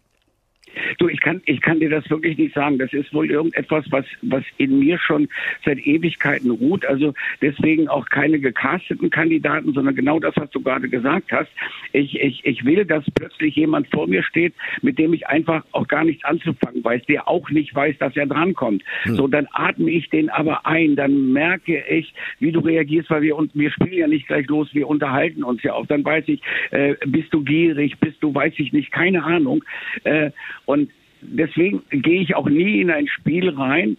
Du, 0.98 1.08
ich 1.08 1.20
kann, 1.20 1.42
ich 1.44 1.60
kann 1.60 1.80
dir 1.80 1.90
das 1.90 2.08
wirklich 2.10 2.38
nicht 2.38 2.54
sagen. 2.54 2.78
Das 2.78 2.92
ist 2.92 3.12
wohl 3.12 3.30
irgendetwas, 3.30 3.84
was, 3.90 4.04
was 4.22 4.44
in 4.58 4.78
mir 4.78 4.98
schon 4.98 5.28
seit 5.64 5.78
Ewigkeiten 5.78 6.50
ruht. 6.50 6.84
Also 6.86 7.14
deswegen 7.40 7.88
auch 7.88 8.08
keine 8.08 8.38
gecasteten 8.38 9.10
Kandidaten, 9.10 9.72
sondern 9.72 9.94
genau 9.94 10.18
das, 10.18 10.34
was 10.36 10.50
du 10.50 10.60
gerade 10.60 10.88
gesagt 10.88 11.32
hast. 11.32 11.50
Ich, 11.92 12.20
ich, 12.20 12.44
ich 12.44 12.64
will, 12.64 12.84
dass 12.84 13.04
plötzlich 13.14 13.56
jemand 13.56 13.88
vor 13.88 14.06
mir 14.06 14.22
steht, 14.22 14.54
mit 14.82 14.98
dem 14.98 15.12
ich 15.12 15.26
einfach 15.26 15.64
auch 15.72 15.86
gar 15.88 16.04
nichts 16.04 16.24
anzufangen 16.24 16.82
weiß, 16.82 17.04
der 17.06 17.28
auch 17.28 17.50
nicht 17.50 17.74
weiß, 17.74 17.98
dass 17.98 18.16
er 18.16 18.26
drankommt. 18.26 18.82
Hm. 19.02 19.16
So, 19.16 19.28
dann 19.28 19.46
atme 19.52 19.90
ich 19.90 20.08
den 20.10 20.30
aber 20.30 20.66
ein, 20.66 20.96
dann 20.96 21.32
merke 21.32 21.82
ich, 21.88 22.12
wie 22.38 22.52
du 22.52 22.60
reagierst, 22.60 23.10
weil 23.10 23.22
wir, 23.22 23.36
und 23.36 23.54
wir 23.54 23.70
spielen 23.70 23.92
ja 23.92 24.06
nicht 24.06 24.26
gleich 24.26 24.46
los, 24.46 24.68
wir 24.72 24.88
unterhalten 24.88 25.44
uns 25.44 25.62
ja 25.62 25.74
auch. 25.74 25.86
Dann 25.86 26.04
weiß 26.04 26.24
ich, 26.28 26.40
äh, 26.70 26.94
bist 27.06 27.32
du 27.32 27.42
gierig, 27.42 27.98
bist 27.98 28.16
du, 28.20 28.34
weiß 28.34 28.54
ich 28.58 28.72
nicht, 28.72 28.92
keine 28.92 29.24
Ahnung. 29.24 29.64
Äh, 30.04 30.30
und 30.64 30.85
deswegen 31.30 31.82
gehe 31.90 32.22
ich 32.22 32.34
auch 32.34 32.48
nie 32.48 32.80
in 32.80 32.90
ein 32.90 33.08
Spiel 33.08 33.48
rein, 33.50 33.96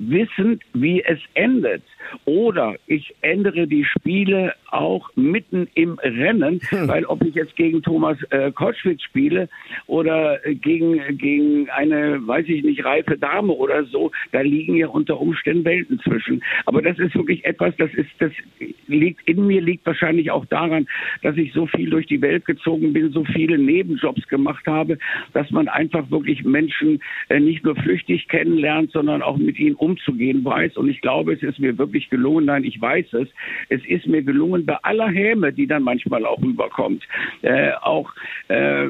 wissend, 0.00 0.62
wie 0.72 1.02
es 1.04 1.18
endet. 1.34 1.82
Oder 2.24 2.74
ich 2.86 3.14
ändere 3.20 3.66
die 3.66 3.84
Spiele 3.84 4.54
auch 4.70 5.10
mitten 5.14 5.68
im 5.74 5.98
Rennen, 5.98 6.60
hm. 6.68 6.88
weil 6.88 7.04
ob 7.04 7.22
ich 7.22 7.34
jetzt 7.34 7.54
gegen 7.56 7.82
Thomas 7.82 8.16
äh, 8.30 8.50
Koschwitz 8.50 9.02
spiele 9.02 9.48
oder 9.86 10.38
gegen, 10.44 11.18
gegen 11.18 11.68
eine, 11.70 12.26
weiß 12.26 12.46
ich 12.48 12.64
nicht, 12.64 12.84
reife 12.84 13.18
Dame 13.18 13.52
oder 13.52 13.84
so, 13.84 14.10
da 14.32 14.40
liegen 14.40 14.76
ja 14.76 14.88
unter 14.88 15.20
Umständen 15.20 15.64
Welten 15.64 16.00
zwischen. 16.00 16.42
Aber 16.66 16.82
das 16.82 16.98
ist 16.98 17.14
wirklich 17.14 17.44
etwas, 17.44 17.74
das 17.76 17.92
ist, 17.94 18.10
das 18.18 18.32
liegt 18.86 19.28
in 19.28 19.46
mir, 19.46 19.60
liegt 19.60 19.86
wahrscheinlich 19.86 20.30
auch 20.30 20.46
daran, 20.46 20.86
dass 21.22 21.36
ich 21.36 21.52
so 21.52 21.66
viel 21.66 21.90
durch 21.90 22.06
die 22.06 22.22
Welt 22.22 22.44
gezogen 22.44 22.92
bin, 22.92 23.12
so 23.12 23.24
viele 23.24 23.58
Nebenjobs 23.58 24.26
gemacht 24.28 24.66
habe, 24.66 24.98
dass 25.32 25.50
man 25.50 25.68
einfach 25.68 26.10
wirklich 26.10 26.44
Menschen 26.44 27.00
äh, 27.28 27.38
nicht 27.38 27.64
nur 27.64 27.76
flüchtig 27.76 28.28
kennenlernt, 28.28 28.92
sondern 28.92 29.22
auch 29.22 29.36
mit 29.36 29.58
ihnen 29.58 29.74
umzugehen 29.90 30.44
weiß. 30.44 30.76
Und 30.76 30.88
ich 30.88 31.00
glaube, 31.00 31.34
es 31.34 31.42
ist 31.42 31.58
mir 31.58 31.76
wirklich 31.78 32.10
gelungen, 32.10 32.46
nein, 32.46 32.64
ich 32.64 32.80
weiß 32.80 33.12
es, 33.14 33.28
es 33.68 33.84
ist 33.86 34.06
mir 34.06 34.22
gelungen, 34.22 34.64
bei 34.66 34.76
aller 34.82 35.08
Häme, 35.08 35.52
die 35.52 35.66
dann 35.66 35.82
manchmal 35.82 36.24
auch 36.24 36.40
rüberkommt, 36.42 37.02
äh, 37.42 37.72
auch 37.82 38.10
äh, 38.48 38.86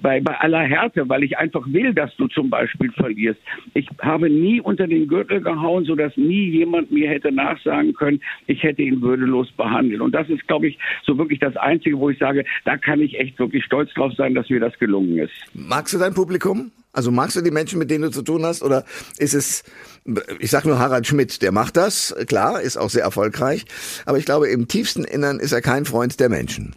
bei, 0.00 0.20
bei 0.20 0.38
aller 0.38 0.62
Härte, 0.62 1.08
weil 1.08 1.24
ich 1.24 1.38
einfach 1.38 1.66
will, 1.66 1.92
dass 1.94 2.14
du 2.16 2.28
zum 2.28 2.50
Beispiel 2.50 2.90
verlierst. 2.92 3.40
Ich 3.74 3.88
habe 4.00 4.30
nie 4.30 4.60
unter 4.60 4.86
den 4.86 5.08
Gürtel 5.08 5.40
gehauen, 5.40 5.84
sodass 5.84 6.16
nie 6.16 6.50
jemand 6.50 6.90
mir 6.90 7.08
hätte 7.08 7.32
nachsagen 7.32 7.94
können, 7.94 8.20
ich 8.46 8.62
hätte 8.62 8.82
ihn 8.82 9.00
würdelos 9.02 9.50
behandelt. 9.52 10.00
Und 10.00 10.14
das 10.14 10.28
ist, 10.28 10.46
glaube 10.46 10.68
ich, 10.68 10.78
so 11.02 11.18
wirklich 11.18 11.40
das 11.40 11.56
Einzige, 11.56 11.98
wo 11.98 12.10
ich 12.10 12.18
sage, 12.18 12.44
da 12.64 12.76
kann 12.76 13.00
ich 13.00 13.18
echt 13.18 13.38
wirklich 13.38 13.64
stolz 13.64 13.92
drauf 13.94 14.12
sein, 14.16 14.34
dass 14.34 14.48
mir 14.50 14.60
das 14.60 14.78
gelungen 14.78 15.18
ist. 15.18 15.32
Magst 15.54 15.94
du 15.94 15.98
dein 15.98 16.14
Publikum? 16.14 16.70
Also 16.94 17.10
magst 17.10 17.36
du 17.36 17.42
die 17.42 17.50
Menschen, 17.50 17.78
mit 17.78 17.90
denen 17.90 18.04
du 18.04 18.10
zu 18.10 18.22
tun 18.22 18.46
hast, 18.46 18.62
oder 18.62 18.84
ist 19.18 19.34
es, 19.34 19.64
ich 20.38 20.50
sag 20.50 20.64
nur 20.64 20.78
Harald 20.78 21.06
Schmidt, 21.06 21.42
der 21.42 21.52
macht 21.52 21.76
das, 21.76 22.14
klar, 22.26 22.62
ist 22.62 22.76
auch 22.76 22.88
sehr 22.88 23.02
erfolgreich, 23.02 23.64
aber 24.06 24.16
ich 24.16 24.24
glaube, 24.24 24.48
im 24.48 24.68
tiefsten 24.68 25.04
Innern 25.04 25.40
ist 25.40 25.52
er 25.52 25.60
kein 25.60 25.84
Freund 25.84 26.18
der 26.20 26.28
Menschen. 26.28 26.76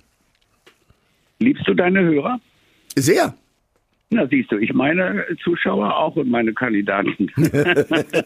Liebst 1.40 1.68
du 1.68 1.76
deine 1.76 2.02
Hörer? 2.02 2.40
Sehr. 2.96 3.36
Na, 4.10 4.26
siehst 4.26 4.50
du, 4.54 4.58
ich 4.58 4.74
meine 4.74 5.26
Zuschauer 5.44 5.98
auch 5.98 6.16
und 6.16 6.30
meine 6.30 6.54
Kandidaten. 6.54 7.28
okay. 7.38 8.24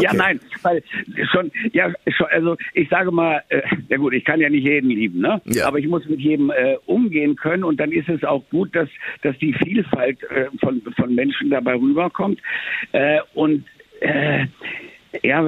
Ja, 0.00 0.14
nein, 0.14 0.38
weil 0.62 0.84
schon, 1.32 1.50
ja, 1.72 1.92
schon, 2.16 2.28
also 2.30 2.56
ich 2.74 2.88
sage 2.88 3.10
mal, 3.10 3.42
äh, 3.48 3.62
ja 3.88 3.96
gut, 3.96 4.14
ich 4.14 4.24
kann 4.24 4.40
ja 4.40 4.48
nicht 4.48 4.64
jeden 4.64 4.90
lieben, 4.90 5.20
ne? 5.20 5.40
Ja. 5.46 5.66
Aber 5.66 5.80
ich 5.80 5.88
muss 5.88 6.06
mit 6.06 6.20
jedem 6.20 6.50
äh, 6.50 6.76
umgehen 6.86 7.34
können 7.34 7.64
und 7.64 7.80
dann 7.80 7.90
ist 7.90 8.08
es 8.08 8.22
auch 8.22 8.48
gut, 8.50 8.74
dass, 8.76 8.88
dass 9.22 9.36
die 9.38 9.52
Vielfalt 9.52 10.22
äh, 10.30 10.46
von, 10.60 10.80
von 10.94 11.12
Menschen 11.12 11.50
dabei 11.50 11.74
rüberkommt. 11.74 12.40
Äh, 12.92 13.18
und 13.34 13.64
äh, 14.00 14.46
ja, 15.24 15.44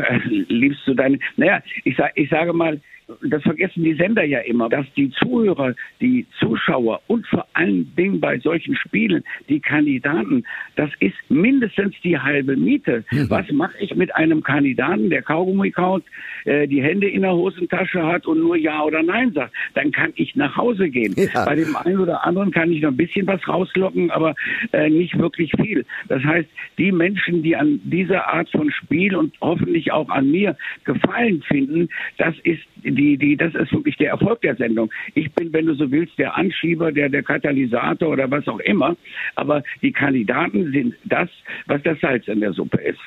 liebst 0.48 0.80
du 0.86 0.94
deine, 0.94 1.20
naja, 1.36 1.62
ich, 1.84 1.96
sag, 1.96 2.10
ich 2.16 2.28
sage 2.30 2.52
mal, 2.52 2.80
das 3.22 3.42
vergessen 3.42 3.84
die 3.84 3.94
Sender 3.94 4.24
ja 4.24 4.40
immer, 4.40 4.68
dass 4.68 4.86
die 4.96 5.10
Zuhörer, 5.10 5.74
die 6.00 6.26
Zuschauer 6.38 7.00
und 7.06 7.26
vor 7.26 7.46
allen 7.54 7.94
Dingen 7.96 8.20
bei 8.20 8.38
solchen 8.38 8.76
Spielen 8.76 9.24
die 9.48 9.60
Kandidaten, 9.60 10.44
das 10.76 10.90
ist 11.00 11.16
mindestens 11.28 11.94
die 12.04 12.18
halbe 12.18 12.56
Miete. 12.56 13.04
Mhm. 13.10 13.30
Was 13.30 13.50
mache 13.50 13.78
ich 13.80 13.94
mit 13.94 14.14
einem 14.14 14.42
Kandidaten, 14.42 15.08
der 15.10 15.22
Kaugummi 15.22 15.70
kaut, 15.70 16.04
äh, 16.44 16.66
die 16.66 16.82
Hände 16.82 17.08
in 17.08 17.22
der 17.22 17.32
Hosentasche 17.32 18.04
hat 18.04 18.26
und 18.26 18.40
nur 18.40 18.56
Ja 18.56 18.82
oder 18.82 19.02
Nein 19.02 19.32
sagt? 19.32 19.54
Dann 19.74 19.90
kann 19.90 20.12
ich 20.16 20.36
nach 20.36 20.56
Hause 20.56 20.88
gehen. 20.90 21.14
Ja. 21.16 21.44
Bei 21.44 21.54
dem 21.54 21.74
einen 21.76 21.98
oder 21.98 22.24
anderen 22.24 22.50
kann 22.50 22.72
ich 22.72 22.82
noch 22.82 22.90
ein 22.90 22.96
bisschen 22.96 23.26
was 23.26 23.46
rauslocken, 23.48 24.10
aber 24.10 24.34
äh, 24.72 24.88
nicht 24.88 25.18
wirklich 25.18 25.52
viel. 25.60 25.84
Das 26.08 26.22
heißt, 26.22 26.48
die 26.76 26.92
Menschen, 26.92 27.42
die 27.42 27.56
an 27.56 27.80
dieser 27.84 28.28
Art 28.28 28.50
von 28.50 28.70
Spiel 28.70 29.16
und 29.16 29.34
hoffentlich 29.40 29.92
auch 29.92 30.08
an 30.10 30.30
mir 30.30 30.56
Gefallen 30.84 31.42
finden, 31.42 31.88
das 32.18 32.34
ist 32.44 32.62
die, 32.82 33.16
die, 33.16 33.36
das 33.36 33.54
ist 33.54 33.72
wirklich 33.72 33.96
der 33.96 34.10
Erfolg 34.10 34.40
der 34.42 34.56
Sendung. 34.56 34.90
Ich 35.14 35.32
bin, 35.32 35.52
wenn 35.52 35.66
du 35.66 35.74
so 35.74 35.90
willst, 35.90 36.18
der 36.18 36.36
Anschieber, 36.36 36.92
der, 36.92 37.08
der 37.08 37.22
Katalysator 37.22 38.08
oder 38.08 38.30
was 38.30 38.46
auch 38.48 38.60
immer. 38.60 38.96
Aber 39.34 39.62
die 39.82 39.92
Kandidaten 39.92 40.72
sind 40.72 40.94
das, 41.04 41.28
was 41.66 41.82
das 41.82 41.98
Salz 42.00 42.26
in 42.28 42.40
der 42.40 42.52
Suppe 42.52 42.80
ist. 42.80 43.00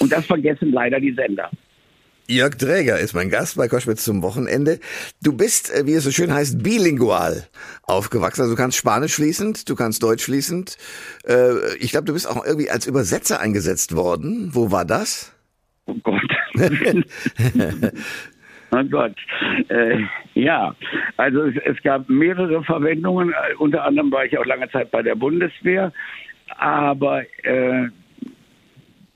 Und 0.00 0.12
das 0.12 0.26
vergessen 0.26 0.72
leider 0.72 1.00
die 1.00 1.12
Sender. 1.12 1.50
Jörg 2.26 2.56
Träger 2.56 2.98
ist 2.98 3.12
mein 3.12 3.28
Gast 3.28 3.56
bei 3.56 3.68
Koschwitz 3.68 4.02
zum 4.02 4.22
Wochenende. 4.22 4.80
Du 5.22 5.36
bist, 5.36 5.70
äh, 5.70 5.86
wie 5.86 5.92
es 5.92 6.04
so 6.04 6.10
schön 6.10 6.32
heißt, 6.32 6.62
bilingual 6.62 7.46
aufgewachsen. 7.82 8.40
Also 8.40 8.54
du 8.54 8.60
kannst 8.60 8.78
Spanisch 8.78 9.14
fließend, 9.14 9.68
du 9.68 9.74
kannst 9.74 10.02
Deutsch 10.02 10.24
fließend. 10.24 10.78
Äh, 11.28 11.76
ich 11.80 11.90
glaube, 11.90 12.06
du 12.06 12.14
bist 12.14 12.26
auch 12.26 12.42
irgendwie 12.44 12.70
als 12.70 12.86
Übersetzer 12.86 13.40
eingesetzt 13.40 13.94
worden. 13.94 14.50
Wo 14.52 14.70
war 14.70 14.86
das? 14.86 15.32
Oh 15.84 15.96
Gott. 16.02 16.22
Oh 18.74 18.84
Gott. 18.90 19.14
Äh, 19.68 20.00
ja, 20.34 20.74
also 21.16 21.42
es, 21.42 21.56
es, 21.64 21.82
gab 21.82 22.08
mehrere 22.08 22.62
Verwendungen. 22.64 23.32
Unter 23.58 23.84
anderem 23.84 24.10
war 24.10 24.24
ich 24.24 24.36
auch 24.36 24.46
lange 24.46 24.68
Zeit 24.70 24.90
bei 24.90 25.02
der 25.02 25.14
Bundeswehr. 25.14 25.92
Aber 26.58 27.22
äh, 27.44 27.88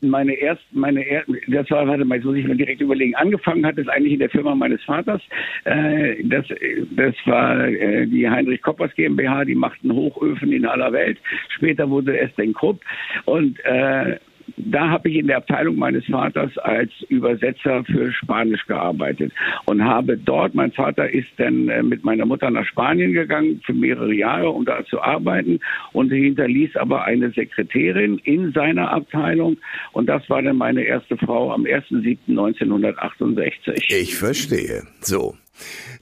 meine 0.00 0.34
erst, 0.34 0.62
meine 0.70 1.02
er, 1.02 1.24
das 1.48 1.68
war, 1.70 1.88
warte 1.88 2.04
mal, 2.04 2.16
jetzt 2.16 2.24
muss 2.24 2.36
ich 2.36 2.46
mir 2.46 2.54
direkt 2.54 2.80
überlegen. 2.80 3.16
Angefangen 3.16 3.66
hat 3.66 3.78
es 3.78 3.88
eigentlich 3.88 4.12
in 4.12 4.20
der 4.20 4.30
Firma 4.30 4.54
meines 4.54 4.82
Vaters. 4.84 5.20
Äh, 5.64 6.22
das, 6.24 6.46
das 6.90 7.14
war 7.24 7.66
äh, 7.66 8.06
die 8.06 8.28
Heinrich 8.30 8.62
Koppers 8.62 8.94
GmbH, 8.94 9.44
die 9.44 9.56
machten 9.56 9.92
Hochöfen 9.92 10.52
in 10.52 10.66
aller 10.66 10.92
Welt. 10.92 11.18
Später 11.56 11.90
wurde 11.90 12.16
es 12.16 12.32
den 12.36 12.52
Krupp 12.52 12.80
und 13.24 13.58
äh, 13.64 14.18
da 14.56 14.88
habe 14.88 15.10
ich 15.10 15.16
in 15.16 15.26
der 15.26 15.38
Abteilung 15.38 15.74
meines 15.76 16.04
Vaters 16.06 16.56
als 16.58 16.92
Übersetzer 17.08 17.82
für 17.84 18.12
Spanisch 18.12 18.64
gearbeitet 18.66 19.32
und 19.66 19.84
habe 19.84 20.16
dort, 20.16 20.54
mein 20.54 20.70
Vater 20.72 21.10
ist 21.10 21.28
dann 21.36 21.68
äh, 21.68 21.82
mit 21.82 22.04
meiner 22.04 22.24
Mutter 22.26 22.50
nach 22.50 22.66
Spanien 22.66 23.12
gegangen 23.12 23.60
für 23.64 23.74
mehrere 23.74 24.14
Jahre, 24.14 24.50
um 24.50 24.64
da 24.64 24.84
zu 24.86 25.00
arbeiten 25.00 25.60
und 25.92 26.10
hinterließ 26.10 26.74
aber 26.76 27.04
eine 27.04 27.30
Sekretärin 27.30 28.18
in 28.24 28.52
seiner 28.52 28.90
Abteilung 28.90 29.58
und 29.92 30.08
das 30.08 30.28
war 30.30 30.42
dann 30.42 30.56
meine 30.56 30.82
erste 30.82 31.16
Frau 31.16 31.52
am 31.52 31.62
1.7.1968. 31.64 33.84
Ich 33.88 34.16
verstehe. 34.16 34.82
So. 35.00 35.36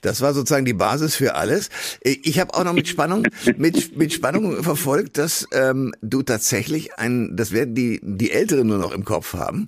Das 0.01 0.21
war 0.21 0.35
sozusagen 0.35 0.65
die 0.65 0.73
Basis 0.73 1.15
für 1.15 1.35
alles. 1.35 1.71
Ich 2.03 2.39
habe 2.39 2.55
auch 2.55 2.65
noch 2.65 2.73
mit 2.73 2.89
Spannung, 2.89 3.27
mit, 3.57 3.97
mit 3.97 4.13
Spannung 4.13 4.63
verfolgt, 4.63 5.19
dass 5.19 5.47
ähm, 5.53 5.95
du 6.03 6.23
tatsächlich 6.23 6.99
ein, 6.99 7.37
das 7.37 7.53
werden 7.53 7.75
die, 7.75 8.01
die 8.03 8.31
Älteren 8.31 8.67
nur 8.67 8.79
noch 8.79 8.93
im 8.93 9.05
Kopf 9.05 9.35
haben, 9.35 9.67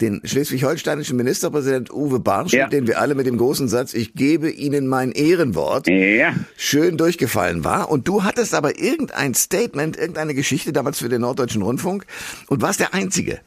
den 0.00 0.20
schleswig-holsteinischen 0.24 1.16
Ministerpräsident 1.16 1.92
Uwe 1.92 2.20
Barschel, 2.20 2.58
ja. 2.60 2.68
den 2.68 2.86
wir 2.86 3.00
alle 3.00 3.14
mit 3.14 3.26
dem 3.26 3.38
großen 3.38 3.68
Satz, 3.68 3.94
ich 3.94 4.14
gebe 4.14 4.50
Ihnen 4.50 4.86
mein 4.86 5.12
Ehrenwort, 5.12 5.86
ja. 5.88 6.34
schön 6.56 6.96
durchgefallen 6.96 7.64
war. 7.64 7.90
Und 7.90 8.08
du 8.08 8.24
hattest 8.24 8.54
aber 8.54 8.78
irgendein 8.78 9.34
Statement, 9.34 9.96
irgendeine 9.96 10.34
Geschichte 10.34 10.72
damals 10.72 10.98
für 10.98 11.08
den 11.08 11.22
Norddeutschen 11.22 11.62
Rundfunk 11.62 12.06
und 12.48 12.62
warst 12.62 12.80
der 12.80 12.94
Einzige. 12.94 13.40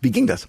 Wie 0.00 0.10
ging 0.10 0.26
das? 0.26 0.48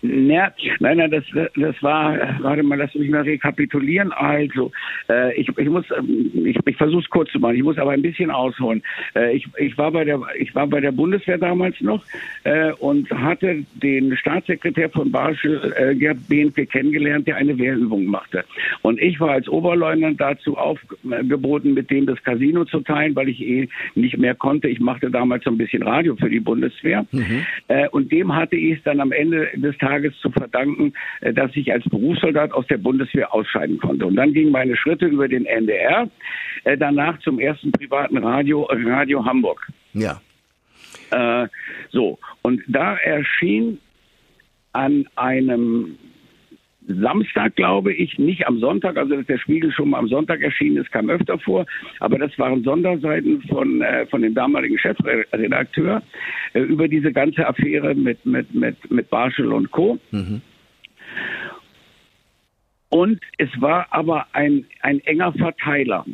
Ja, 0.00 0.52
nein, 0.78 0.98
nein, 0.98 1.10
das, 1.10 1.24
das 1.56 1.82
war, 1.82 2.16
warte 2.40 2.62
mal, 2.62 2.78
lass 2.78 2.94
mich 2.94 3.10
mal 3.10 3.22
rekapitulieren. 3.22 4.12
Also, 4.12 4.70
äh, 5.08 5.34
ich, 5.34 5.48
ich 5.58 5.68
muss, 5.68 5.84
ähm, 5.96 6.30
ich, 6.44 6.56
ich 6.64 6.76
versuche 6.76 7.02
es 7.02 7.10
kurz 7.10 7.30
zu 7.32 7.40
machen, 7.40 7.56
ich 7.56 7.62
muss 7.62 7.78
aber 7.78 7.90
ein 7.90 8.02
bisschen 8.02 8.30
ausholen. 8.30 8.82
Äh, 9.16 9.36
ich, 9.36 9.48
ich, 9.58 9.76
war 9.76 9.90
bei 9.90 10.04
der, 10.04 10.20
ich 10.38 10.54
war 10.54 10.66
bei 10.68 10.80
der 10.80 10.92
Bundeswehr 10.92 11.36
damals 11.36 11.80
noch 11.80 12.04
äh, 12.44 12.72
und 12.74 13.10
hatte 13.10 13.64
den 13.74 14.16
Staatssekretär 14.16 14.88
von 14.90 15.10
Barschel, 15.10 15.72
äh, 15.76 15.94
Gerd 15.96 16.28
Behnke, 16.28 16.66
kennengelernt, 16.66 17.26
der 17.26 17.36
eine 17.36 17.58
Wehrübung 17.58 18.06
machte. 18.06 18.44
Und 18.82 19.00
ich 19.00 19.18
war 19.18 19.30
als 19.30 19.48
Oberleutnant 19.48 20.20
dazu 20.20 20.56
aufgeboten, 20.56 21.74
mit 21.74 21.90
dem 21.90 22.06
das 22.06 22.22
Casino 22.22 22.64
zu 22.64 22.80
teilen, 22.80 23.16
weil 23.16 23.28
ich 23.28 23.40
eh 23.40 23.68
nicht 23.96 24.16
mehr 24.16 24.34
konnte. 24.34 24.68
Ich 24.68 24.80
machte 24.80 25.10
damals 25.10 25.44
so 25.44 25.50
ein 25.50 25.58
bisschen 25.58 25.82
Radio 25.82 26.14
für 26.14 26.30
die 26.30 26.40
Bundeswehr. 26.40 27.04
Mhm. 27.10 27.44
Äh, 27.66 27.88
und 27.88 28.12
dem 28.12 28.34
hatte 28.34 28.56
ich 28.56 28.78
es 28.78 28.82
dann 28.84 29.00
am 29.00 29.10
Ende 29.10 29.50
des 29.62 29.76
Tages 29.78 30.14
zu 30.20 30.30
verdanken, 30.30 30.92
äh, 31.20 31.32
dass 31.32 31.50
ich 31.54 31.72
als 31.72 31.84
Berufssoldat 31.84 32.52
aus 32.52 32.66
der 32.66 32.78
Bundeswehr 32.78 33.32
ausscheiden 33.32 33.78
konnte. 33.78 34.06
Und 34.06 34.16
dann 34.16 34.32
gingen 34.32 34.52
meine 34.52 34.76
Schritte 34.76 35.06
über 35.06 35.28
den 35.28 35.46
NDR, 35.46 36.08
äh, 36.64 36.76
danach 36.76 37.18
zum 37.20 37.38
ersten 37.38 37.72
privaten 37.72 38.18
Radio, 38.18 38.68
Radio 38.70 39.24
Hamburg. 39.24 39.66
Ja. 39.92 40.20
Äh, 41.10 41.48
so, 41.90 42.18
und 42.42 42.62
da 42.66 42.96
erschien 42.96 43.78
an 44.72 45.06
einem 45.16 45.98
Samstag, 46.88 47.54
glaube 47.56 47.92
ich, 47.92 48.18
nicht 48.18 48.46
am 48.46 48.58
Sonntag, 48.58 48.96
also 48.96 49.16
dass 49.16 49.26
der 49.26 49.38
Spiegel 49.38 49.70
schon 49.72 49.90
mal 49.90 49.98
am 49.98 50.08
Sonntag 50.08 50.40
erschienen 50.40 50.78
ist, 50.78 50.90
kam 50.90 51.10
öfter 51.10 51.38
vor, 51.38 51.66
aber 52.00 52.18
das 52.18 52.36
waren 52.38 52.62
Sonderseiten 52.64 53.42
von, 53.42 53.82
äh, 53.82 54.06
von 54.06 54.22
dem 54.22 54.34
damaligen 54.34 54.78
Chefredakteur 54.78 56.02
äh, 56.54 56.60
über 56.60 56.88
diese 56.88 57.12
ganze 57.12 57.46
Affäre 57.46 57.94
mit, 57.94 58.24
mit, 58.24 58.54
mit, 58.54 58.90
mit 58.90 59.10
Barschel 59.10 59.52
und 59.52 59.70
Co. 59.70 59.98
Mhm. 60.10 60.40
Und 62.90 63.20
es 63.36 63.50
war 63.60 63.86
aber 63.90 64.26
ein, 64.32 64.64
ein 64.80 65.00
enger 65.00 65.32
Verteiler. 65.34 66.06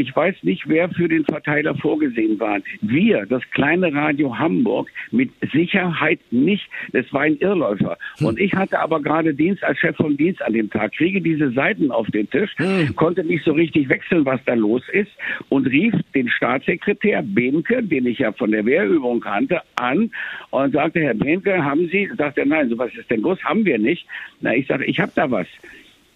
Ich 0.00 0.16
weiß 0.16 0.36
nicht, 0.44 0.66
wer 0.66 0.88
für 0.88 1.08
den 1.08 1.26
Verteiler 1.26 1.74
vorgesehen 1.74 2.40
war. 2.40 2.58
Wir, 2.80 3.26
das 3.26 3.42
kleine 3.50 3.92
Radio 3.92 4.38
Hamburg, 4.38 4.88
mit 5.10 5.30
Sicherheit 5.52 6.20
nicht. 6.30 6.66
Das 6.92 7.04
war 7.12 7.20
ein 7.22 7.36
Irrläufer. 7.36 7.98
Hm. 8.16 8.28
Und 8.28 8.40
ich 8.40 8.54
hatte 8.54 8.78
aber 8.78 9.02
gerade 9.02 9.34
Dienst 9.34 9.62
als 9.62 9.78
Chef 9.78 9.94
vom 9.96 10.16
Dienst 10.16 10.40
an 10.40 10.54
dem 10.54 10.70
Tag, 10.70 10.92
kriege 10.92 11.20
diese 11.20 11.50
Seiten 11.50 11.90
auf 11.90 12.06
den 12.12 12.30
Tisch, 12.30 12.50
hm. 12.56 12.96
konnte 12.96 13.22
nicht 13.24 13.44
so 13.44 13.52
richtig 13.52 13.90
wechseln, 13.90 14.24
was 14.24 14.40
da 14.46 14.54
los 14.54 14.82
ist 14.90 15.10
und 15.50 15.66
rief 15.66 15.92
den 16.14 16.30
Staatssekretär 16.30 17.22
Behnke, 17.22 17.82
den 17.82 18.06
ich 18.06 18.20
ja 18.20 18.32
von 18.32 18.52
der 18.52 18.64
Wehrübung 18.64 19.20
kannte, 19.20 19.60
an 19.76 20.10
und 20.48 20.72
sagte, 20.72 21.00
Herr 21.00 21.14
Behnke, 21.14 21.62
haben 21.62 21.88
Sie, 21.92 22.08
sagt 22.16 22.38
er, 22.38 22.46
nein, 22.46 22.70
sowas 22.70 22.90
ist 22.98 23.10
denn 23.10 23.20
groß, 23.20 23.44
haben 23.44 23.66
wir 23.66 23.78
nicht. 23.78 24.06
Na, 24.40 24.54
ich 24.54 24.66
sage, 24.66 24.86
ich 24.86 24.98
habe 24.98 25.12
da 25.14 25.30
was. 25.30 25.46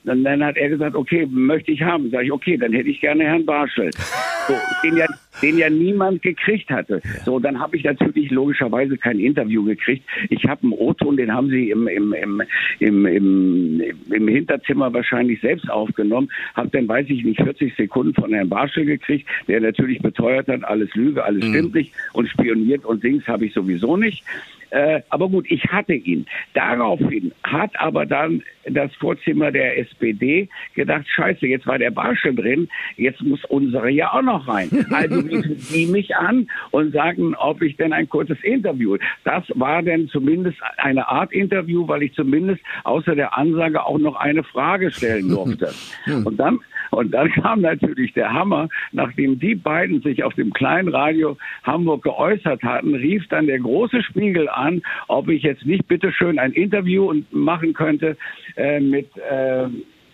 Und 0.04 0.24
dann 0.24 0.44
hat 0.44 0.56
er 0.56 0.68
gesagt, 0.68 0.94
okay, 0.94 1.26
möchte 1.30 1.72
ich 1.72 1.82
haben. 1.82 2.10
Sag 2.10 2.24
ich, 2.24 2.32
okay, 2.32 2.56
dann 2.56 2.72
hätte 2.72 2.88
ich 2.88 3.00
gerne 3.00 3.24
Herrn 3.24 3.46
Barschel. 3.46 3.90
So, 4.46 4.54
den 4.82 4.98
ja, 4.98 5.06
den 5.40 5.56
ja 5.56 5.70
niemand 5.70 6.20
gekriegt 6.20 6.68
hatte. 6.68 7.00
So, 7.24 7.38
dann 7.38 7.58
habe 7.58 7.78
ich 7.78 7.84
natürlich 7.84 8.30
logischerweise 8.30 8.98
kein 8.98 9.18
Interview 9.18 9.64
gekriegt. 9.64 10.04
Ich 10.28 10.44
habe 10.44 10.64
einen 10.64 10.72
O-Ton, 10.72 11.16
den 11.16 11.32
haben 11.32 11.48
sie 11.48 11.70
im, 11.70 11.88
im, 11.88 12.12
im, 12.12 12.42
im, 12.78 13.06
im, 13.06 13.82
im 14.10 14.28
Hinterzimmer 14.28 14.92
wahrscheinlich 14.92 15.40
selbst 15.40 15.70
aufgenommen. 15.70 16.28
Habe 16.52 16.68
dann, 16.68 16.86
weiß 16.86 17.06
ich 17.08 17.24
nicht, 17.24 17.40
40 17.40 17.74
Sekunden 17.74 18.12
von 18.12 18.34
Herrn 18.34 18.50
Barschel 18.50 18.84
gekriegt, 18.84 19.26
der 19.48 19.62
natürlich 19.62 20.02
beteuert 20.02 20.48
hat, 20.48 20.62
alles 20.64 20.94
Lüge, 20.94 21.24
alles 21.24 21.42
mhm. 21.42 21.54
stimmt 21.54 21.74
nicht 21.74 21.94
und 22.12 22.28
spioniert 22.28 22.84
und 22.84 23.02
Dings 23.02 23.26
habe 23.26 23.46
ich 23.46 23.54
sowieso 23.54 23.96
nicht. 23.96 24.24
Äh, 24.70 25.02
aber 25.08 25.28
gut, 25.28 25.46
ich 25.48 25.64
hatte 25.64 25.94
ihn. 25.94 26.26
Daraufhin 26.54 27.32
hat 27.42 27.70
aber 27.78 28.06
dann 28.06 28.42
das 28.66 28.94
Vorzimmer 28.94 29.50
der 29.50 29.78
SPD 29.78 30.48
gedacht, 30.74 31.06
scheiße, 31.08 31.46
jetzt 31.46 31.66
war 31.66 31.78
der 31.78 31.90
Barsche 31.90 32.32
drin, 32.32 32.68
jetzt 32.96 33.20
muss 33.22 33.44
unsere 33.46 33.90
ja 33.90 34.12
auch 34.12 34.22
noch 34.22 34.48
rein. 34.48 34.70
Also 34.94 35.18
riefen 35.20 35.56
die 35.72 35.86
mich 35.86 36.14
an 36.14 36.46
und 36.70 36.92
sagen, 36.92 37.34
ob 37.34 37.60
ich 37.62 37.76
denn 37.76 37.92
ein 37.92 38.08
kurzes 38.08 38.38
Interview. 38.42 38.96
Das 39.24 39.42
war 39.54 39.82
denn 39.82 40.08
zumindest 40.08 40.58
eine 40.76 41.08
Art 41.08 41.32
Interview, 41.32 41.86
weil 41.88 42.04
ich 42.04 42.14
zumindest 42.14 42.62
außer 42.84 43.14
der 43.16 43.36
Ansage 43.36 43.84
auch 43.84 43.98
noch 43.98 44.14
eine 44.16 44.44
Frage 44.44 44.90
stellen 44.90 45.28
durfte. 45.28 45.72
Hm. 46.04 46.26
Und 46.26 46.36
dann 46.36 46.60
und 46.96 47.12
dann 47.12 47.30
kam 47.42 47.60
natürlich 47.60 48.12
der 48.12 48.32
Hammer, 48.32 48.68
nachdem 48.92 49.38
die 49.38 49.54
beiden 49.54 50.02
sich 50.02 50.22
auf 50.24 50.34
dem 50.34 50.52
kleinen 50.52 50.88
Radio 50.88 51.36
Hamburg 51.62 52.02
geäußert 52.02 52.62
hatten, 52.62 52.94
rief 52.94 53.26
dann 53.28 53.46
der 53.46 53.58
große 53.58 54.02
Spiegel 54.02 54.48
an, 54.48 54.82
ob 55.08 55.28
ich 55.28 55.42
jetzt 55.42 55.66
nicht 55.66 55.86
bitteschön 55.88 56.38
ein 56.38 56.52
Interview 56.52 57.12
machen 57.30 57.74
könnte 57.74 58.16
äh, 58.56 58.80
mit 58.80 59.08
äh, 59.16 59.66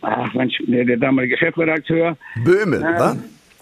ach, 0.02 0.34
Mensch, 0.34 0.54
der, 0.66 0.84
der 0.84 0.96
damalige 0.96 1.36
Chefredakteur. 1.36 2.16
Böhme, 2.44 2.76
äh, 2.76 2.98
war? 2.98 3.16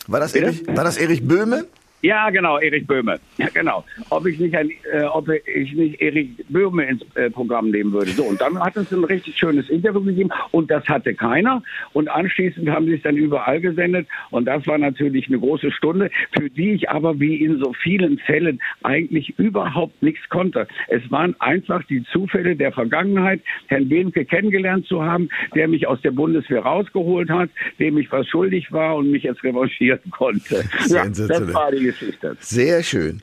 War 0.07 0.21
das, 0.21 0.35
Erich, 0.35 0.67
war 0.67 0.85
das 0.85 0.97
Erich 0.97 1.27
Böhme? 1.27 1.67
Ja, 2.01 2.31
genau, 2.31 2.59
Erich 2.59 2.87
Böhme. 2.87 3.19
Ja, 3.39 3.49
genau. 3.53 3.85
Ob 4.11 4.27
ich 4.27 4.39
nicht, 4.39 4.55
ein, 4.55 4.71
äh, 4.93 5.03
ob 5.03 5.29
ich 5.29 5.73
nicht 5.73 6.01
Erich 6.01 6.29
Böhme 6.49 6.85
ins 6.85 7.03
äh, 7.17 7.29
Programm 7.29 7.71
nehmen 7.71 7.93
würde. 7.93 8.11
So, 8.13 8.25
und 8.25 8.41
dann 8.41 8.59
hat 8.61 8.77
es 8.77 8.93
ein 8.93 9.03
richtig 9.03 9.37
schönes 9.37 9.69
Interview 9.69 10.03
gegeben 10.03 10.31
und 10.53 10.71
das 10.71 10.87
hatte 10.89 11.15
keiner. 11.15 11.63
Und 11.93 12.09
anschließend 12.09 12.71
haben 12.71 12.87
sie 12.87 12.95
es 12.95 13.03
dann 13.03 13.17
überall 13.17 13.61
gesendet 13.61 14.07
und 14.31 14.45
das 14.45 14.65
war 14.69 14.79
natürlich 14.79 15.27
eine 15.27 15.41
große 15.41 15.73
Stunde, 15.73 16.11
für 16.33 16.49
die 16.49 16.73
ich 16.73 16.89
aber 16.89 17.19
wie 17.19 17.37
in 17.45 17.59
so 17.59 17.73
vielen 17.73 18.19
Fällen 18.19 18.61
eigentlich 18.85 19.37
überhaupt 19.39 20.01
nichts 20.01 20.29
konnte. 20.29 20.69
Es 20.87 21.03
waren 21.11 21.35
einfach 21.41 21.83
die 21.85 22.05
Zufälle 22.05 22.55
der 22.55 22.71
Vergangenheit, 22.71 23.41
Herrn 23.67 23.89
Behnke 23.89 24.25
kennengelernt 24.25 24.87
zu 24.87 25.03
haben, 25.03 25.29
der 25.57 25.67
mich 25.67 25.89
aus 25.89 26.01
der 26.03 26.13
Bundeswehr 26.13 26.61
rausgeholt 26.61 27.29
hat, 27.29 27.51
dem 27.81 27.99
ich 27.99 28.11
was 28.13 28.29
schuldig 28.29 28.73
war 28.73 28.97
und 28.97 29.11
mich 29.11 29.25
jetzt 29.25 29.43
revanchieren 29.43 29.99
konnte. 30.11 30.65
Ja, 30.87 31.05
das 31.07 31.53
war 31.53 31.73
die 31.73 31.88
Geschichte. 31.89 32.37
Sehr 32.41 32.83
schön. 32.83 33.23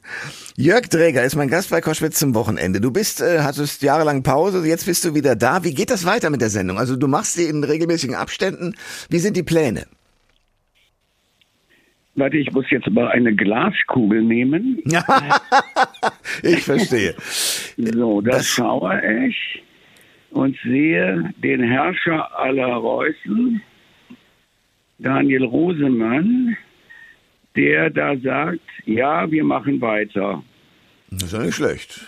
Jörg 0.58 0.88
Dräger 0.88 1.24
ist 1.24 1.36
mein 1.36 1.50
Gast 1.50 1.70
bei 1.70 1.82
Koschwitz 1.82 2.18
zum 2.18 2.34
Wochenende. 2.34 2.82
Du 2.82 2.92
bist, 2.92 3.22
äh, 3.22 3.42
hattest 3.42 3.82
jahrelang 3.82 4.24
Pause, 4.24 4.66
jetzt 4.68 4.86
bist 4.86 5.06
du 5.06 5.14
wieder 5.14 5.36
da. 5.36 5.64
Wie 5.64 5.74
geht 5.74 5.92
das 5.92 6.06
weiter 6.06 6.30
mit 6.30 6.42
der 6.42 6.50
Sendung? 6.50 6.78
Also 6.80 6.96
du 6.96 7.08
machst 7.08 7.34
sie 7.34 7.46
in 7.46 7.64
regelmäßigen 7.64 8.16
Abständen. 8.16 8.76
Wie 9.10 9.20
sind 9.20 9.38
die 9.38 9.44
Pläne? 9.44 9.86
Warte, 12.16 12.38
ich 12.38 12.52
muss 12.54 12.66
jetzt 12.72 12.90
mal 12.90 13.10
eine 13.10 13.36
Glaskugel 13.36 14.24
nehmen. 14.24 14.82
ich 16.44 16.64
verstehe. 16.64 17.14
So, 17.78 18.22
das, 18.22 18.38
das 18.38 18.48
schaue 18.48 19.28
ich 19.28 19.64
und 20.32 20.58
sehe 20.64 21.34
den 21.44 21.62
Herrscher 21.62 22.38
aller 22.38 22.74
Reußen, 22.74 23.62
Daniel 24.98 25.44
Rosemann, 25.44 26.58
der 27.56 27.90
da 27.90 28.16
sagt, 28.18 28.60
ja, 28.86 29.30
wir 29.30 29.44
machen 29.44 29.82
weiter. 29.82 30.44
Das 31.10 31.24
ist 31.24 31.34
ja 31.34 31.40
nicht 31.40 31.56
schlecht. 31.56 32.02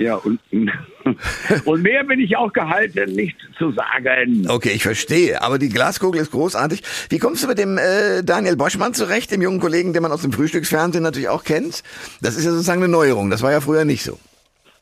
Ja, 0.00 0.14
und, 0.14 0.40
und 1.66 1.82
mehr 1.82 2.04
bin 2.04 2.20
ich 2.20 2.34
auch 2.34 2.52
gehalten, 2.54 3.12
nicht 3.12 3.36
zu 3.58 3.70
sagen. 3.72 4.46
Okay, 4.48 4.70
ich 4.74 4.82
verstehe. 4.82 5.42
Aber 5.42 5.58
die 5.58 5.68
Glaskugel 5.68 6.22
ist 6.22 6.30
großartig. 6.30 6.82
Wie 7.10 7.18
kommst 7.18 7.44
du 7.44 7.48
mit 7.48 7.58
dem 7.58 7.76
äh, 7.76 8.22
Daniel 8.22 8.56
Boschmann 8.56 8.94
zurecht, 8.94 9.30
dem 9.30 9.42
jungen 9.42 9.60
Kollegen, 9.60 9.92
den 9.92 10.02
man 10.02 10.10
aus 10.10 10.22
dem 10.22 10.32
Frühstücksfernsehen 10.32 11.04
natürlich 11.04 11.28
auch 11.28 11.44
kennt? 11.44 11.82
Das 12.22 12.36
ist 12.36 12.46
ja 12.46 12.50
sozusagen 12.50 12.82
eine 12.82 12.90
Neuerung. 12.90 13.28
Das 13.28 13.42
war 13.42 13.52
ja 13.52 13.60
früher 13.60 13.84
nicht 13.84 14.02
so. 14.02 14.18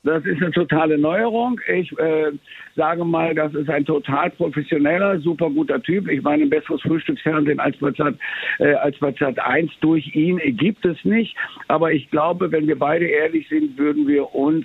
Das 0.08 0.24
ist 0.24 0.40
eine 0.40 0.50
totale 0.52 0.96
Neuerung. 0.96 1.60
Ich 1.70 1.92
äh, 1.98 2.32
sage 2.74 3.04
mal, 3.04 3.34
das 3.34 3.52
ist 3.52 3.68
ein 3.68 3.84
total 3.84 4.30
professioneller, 4.30 5.20
super 5.20 5.50
guter 5.50 5.82
Typ. 5.82 6.08
Ich 6.08 6.22
meine, 6.22 6.44
ein 6.44 6.48
besseres 6.48 6.80
Frühstücksfernsehen 6.80 7.60
als 7.60 7.76
bei 7.76 7.92
Zart, 7.92 8.14
äh, 8.58 8.72
als 8.72 8.98
bei 9.00 9.12
Zart 9.12 9.38
1 9.38 9.70
durch 9.82 10.14
ihn 10.14 10.38
gibt 10.56 10.86
es 10.86 10.96
nicht. 11.04 11.36
Aber 11.68 11.92
ich 11.92 12.10
glaube, 12.10 12.50
wenn 12.50 12.66
wir 12.66 12.78
beide 12.78 13.04
ehrlich 13.04 13.50
sind, 13.50 13.76
würden 13.76 14.08
wir 14.08 14.34
uns 14.34 14.64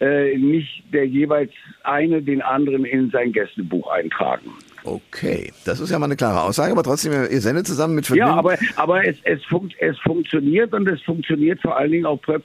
äh, 0.00 0.38
nicht 0.38 0.84
der 0.90 1.06
jeweils 1.06 1.52
eine 1.82 2.22
den 2.22 2.40
anderen 2.40 2.86
in 2.86 3.10
sein 3.10 3.32
Gästebuch 3.32 3.90
eintragen. 3.90 4.54
Okay, 4.88 5.52
das 5.66 5.80
ist 5.80 5.90
ja 5.90 5.98
mal 5.98 6.06
eine 6.06 6.16
klare 6.16 6.42
Aussage, 6.42 6.72
aber 6.72 6.82
trotzdem, 6.82 7.12
ihr 7.12 7.40
sendet 7.40 7.66
zusammen 7.66 7.94
mit 7.94 8.06
Vergnügen. 8.06 8.28
Ja, 8.28 8.36
aber, 8.36 8.56
aber 8.76 9.06
es, 9.06 9.16
es, 9.24 9.44
funkt, 9.44 9.74
es 9.80 9.98
funktioniert 9.98 10.72
und 10.72 10.88
es 10.88 11.02
funktioniert 11.02 11.60
vor 11.60 11.76
allen 11.76 11.92
Dingen 11.92 12.06
auf, 12.06 12.20
äh, 12.28 12.40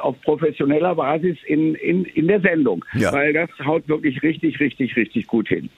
auf 0.00 0.20
professioneller 0.22 0.94
Basis 0.94 1.38
in, 1.46 1.74
in, 1.76 2.04
in 2.04 2.28
der 2.28 2.40
Sendung, 2.40 2.84
ja. 2.94 3.12
weil 3.12 3.32
das 3.32 3.48
haut 3.64 3.88
wirklich 3.88 4.22
richtig, 4.22 4.60
richtig, 4.60 4.94
richtig 4.96 5.26
gut 5.26 5.48
hin. 5.48 5.70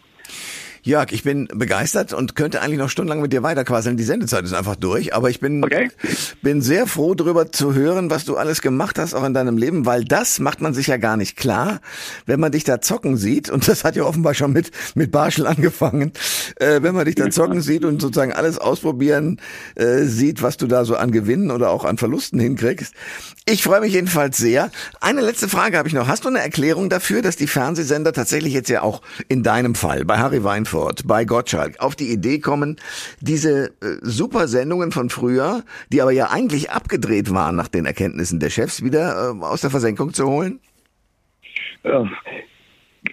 Jörg, 0.83 1.13
ich 1.13 1.23
bin 1.23 1.49
begeistert 1.53 2.13
und 2.13 2.37
könnte 2.37 2.61
eigentlich 2.61 2.79
noch 2.79 2.91
stundenlang 2.91 3.21
mit 3.21 3.33
dir 3.33 3.43
weiterquasseln. 3.43 3.97
Die 3.97 4.05
Sendezeit 4.05 4.45
ist 4.45 4.53
einfach 4.53 4.77
durch, 4.77 5.15
aber 5.15 5.31
ich 5.31 5.41
bin, 5.41 5.65
okay. 5.65 5.91
bin 6.43 6.63
sehr 6.63 6.87
froh 6.87 7.15
darüber 7.15 7.51
zu 7.51 7.75
hören, 7.75 8.11
was 8.11 8.25
du 8.25 8.37
alles 8.37 8.63
gemacht 8.63 8.99
hast, 8.99 9.15
auch 9.15 9.25
in 9.25 9.35
deinem 9.35 9.57
Leben, 9.57 9.87
weil 9.87 10.05
das 10.05 10.39
macht 10.39 10.61
man 10.61 10.75
sich 10.75 10.87
ja 10.87 10.97
gar 10.97 11.17
nicht 11.17 11.37
klar, 11.37 11.81
wenn 12.27 12.41
man 12.41 12.53
dich 12.53 12.65
da 12.65 12.81
zocken 12.81 13.17
sieht. 13.17 13.51
Und 13.51 13.69
das 13.69 13.85
hat 13.85 13.97
ja 13.97 14.05
offenbar 14.05 14.35
schon 14.35 14.53
mit, 14.53 14.71
mit 14.95 15.11
Barschel 15.11 15.47
angefangen. 15.47 16.13
Äh, 16.57 16.83
wenn 16.83 16.95
man 16.95 17.05
dich 17.05 17.15
da 17.15 17.31
zocken 17.31 17.61
sieht 17.61 17.85
und 17.85 18.01
sozusagen 18.01 18.33
alles 18.33 18.59
ausprobieren 18.59 19.41
äh, 19.75 20.05
sieht, 20.05 20.43
was 20.43 20.57
du 20.57 20.67
da 20.67 20.85
so 20.85 20.97
an 20.97 21.11
Gewinnen 21.11 21.51
oder 21.51 21.71
auch 21.71 21.85
an 21.85 21.99
Verlusten 21.99 22.41
hinkriegst. 22.41 22.95
Ich 23.51 23.63
freue 23.63 23.81
mich 23.81 23.95
jedenfalls 23.95 24.37
sehr. 24.37 24.71
Eine 25.01 25.23
letzte 25.23 25.49
Frage 25.49 25.79
habe 25.79 25.89
ich 25.89 25.95
noch. 25.95 26.07
Hast 26.07 26.27
du 26.27 26.29
eine 26.29 26.41
Erklärung 26.41 26.91
dafür, 26.91 27.23
dass 27.23 27.37
die 27.37 27.47
Fernsehsender 27.47 28.13
tatsächlich 28.13 28.53
jetzt 28.53 28.69
ja 28.69 28.83
auch 28.83 29.01
in 29.29 29.43
deinem 29.43 29.75
Fall 29.75 30.05
bei 30.05 30.19
Harry 30.19 30.45
Wein 30.45 30.67
Frankfurt 30.67 31.07
bei 31.07 31.25
Gottschalk 31.25 31.81
auf 31.81 31.97
die 31.97 32.13
Idee 32.13 32.41
kommen, 32.41 32.77
diese 33.21 33.69
äh, 33.81 33.97
super 34.03 34.49
Sendungen 34.49 34.93
von 34.93 35.09
früher, 35.09 35.63
die 35.91 36.03
aber 36.03 36.13
ja 36.13 36.31
eigentlich 36.31 36.71
abgedreht 36.71 37.33
waren 37.33 37.57
nach 37.57 37.69
den 37.69 37.87
Erkenntnissen 37.87 38.39
der 38.39 38.51
Chefs, 38.51 38.83
wieder 38.83 39.33
äh, 39.33 39.43
aus 39.43 39.63
der 39.63 39.71
Versenkung 39.71 40.13
zu 40.13 40.27
holen? 40.27 40.61
Ja, 41.85 42.07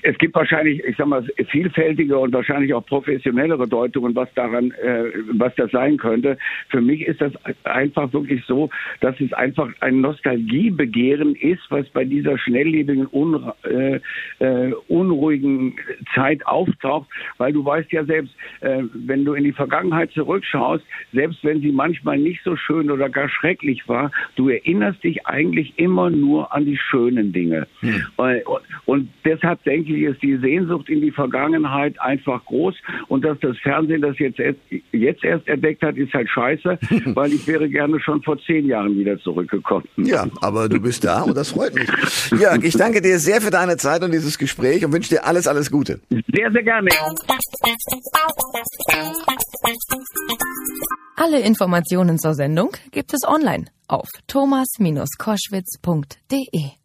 es 0.01 0.17
gibt 0.17 0.35
wahrscheinlich, 0.35 0.83
ich 0.83 0.97
sag 0.97 1.07
mal, 1.07 1.23
vielfältige 1.49 2.17
und 2.17 2.33
wahrscheinlich 2.33 2.73
auch 2.73 2.85
professionellere 2.85 3.67
Deutungen, 3.67 4.15
was 4.15 4.33
daran, 4.33 4.71
äh, 4.71 5.11
was 5.33 5.53
das 5.55 5.71
sein 5.71 5.97
könnte. 5.97 6.37
Für 6.69 6.81
mich 6.81 7.01
ist 7.01 7.21
das 7.21 7.33
einfach 7.63 8.11
wirklich 8.13 8.43
so, 8.45 8.69
dass 9.01 9.19
es 9.19 9.31
einfach 9.33 9.69
ein 9.81 10.01
Nostalgiebegehren 10.01 11.35
ist, 11.35 11.61
was 11.69 11.87
bei 11.89 12.03
dieser 12.03 12.37
schnelllebigen, 12.37 13.07
un, 13.11 13.51
äh, 13.63 13.99
äh, 14.39 14.73
unruhigen 14.87 15.75
Zeit 16.13 16.45
auftaucht, 16.47 17.07
weil 17.37 17.53
du 17.53 17.63
weißt 17.63 17.91
ja 17.91 18.05
selbst, 18.05 18.35
äh, 18.61 18.83
wenn 18.93 19.23
du 19.23 19.33
in 19.33 19.43
die 19.43 19.53
Vergangenheit 19.53 20.11
zurückschaust, 20.11 20.83
selbst 21.13 21.43
wenn 21.43 21.61
sie 21.61 21.71
manchmal 21.71 22.17
nicht 22.17 22.41
so 22.43 22.55
schön 22.55 22.89
oder 22.89 23.09
gar 23.09 23.29
schrecklich 23.29 23.87
war, 23.87 24.11
du 24.35 24.49
erinnerst 24.49 25.03
dich 25.03 25.27
eigentlich 25.27 25.73
immer 25.77 26.09
nur 26.09 26.53
an 26.53 26.65
die 26.65 26.77
schönen 26.77 27.31
Dinge. 27.31 27.67
Hm. 27.81 28.03
Und, 28.17 28.41
und 28.85 29.09
deshalb 29.23 29.63
denke 29.63 29.84
denke 29.85 29.99
ich, 29.99 30.05
ist 30.11 30.21
die 30.21 30.37
Sehnsucht 30.37 30.89
in 30.89 31.01
die 31.01 31.11
Vergangenheit 31.11 31.99
einfach 32.01 32.43
groß. 32.45 32.75
Und 33.07 33.23
dass 33.23 33.39
das 33.39 33.57
Fernsehen 33.59 34.01
das 34.01 34.17
jetzt, 34.19 34.39
jetzt 34.91 35.23
erst 35.23 35.47
entdeckt 35.47 35.81
hat, 35.83 35.95
ist 35.97 36.13
halt 36.13 36.29
scheiße, 36.29 36.77
weil 37.13 37.31
ich 37.33 37.47
wäre 37.47 37.69
gerne 37.69 37.99
schon 37.99 38.21
vor 38.23 38.37
zehn 38.45 38.65
Jahren 38.67 38.97
wieder 38.97 39.19
zurückgekommen. 39.19 39.85
Ja, 39.97 40.25
aber 40.41 40.67
du 40.69 40.79
bist 40.79 41.03
da 41.03 41.21
und 41.21 41.37
das 41.37 41.51
freut 41.51 41.75
mich. 41.75 41.87
Jörg, 42.39 42.63
ich 42.63 42.75
danke 42.75 43.01
dir 43.01 43.19
sehr 43.19 43.41
für 43.41 43.51
deine 43.51 43.77
Zeit 43.77 44.03
und 44.03 44.11
dieses 44.11 44.37
Gespräch 44.37 44.85
und 44.85 44.93
wünsche 44.93 45.09
dir 45.09 45.25
alles, 45.25 45.47
alles 45.47 45.71
Gute. 45.71 45.99
Sehr, 46.09 46.51
sehr 46.51 46.63
gerne. 46.63 46.89
Alle 51.17 51.39
Informationen 51.41 52.19
zur 52.19 52.33
Sendung 52.33 52.71
gibt 52.91 53.13
es 53.13 53.21
online 53.25 53.67
auf 53.87 54.09
thomas-koschwitz.de. 54.27 56.84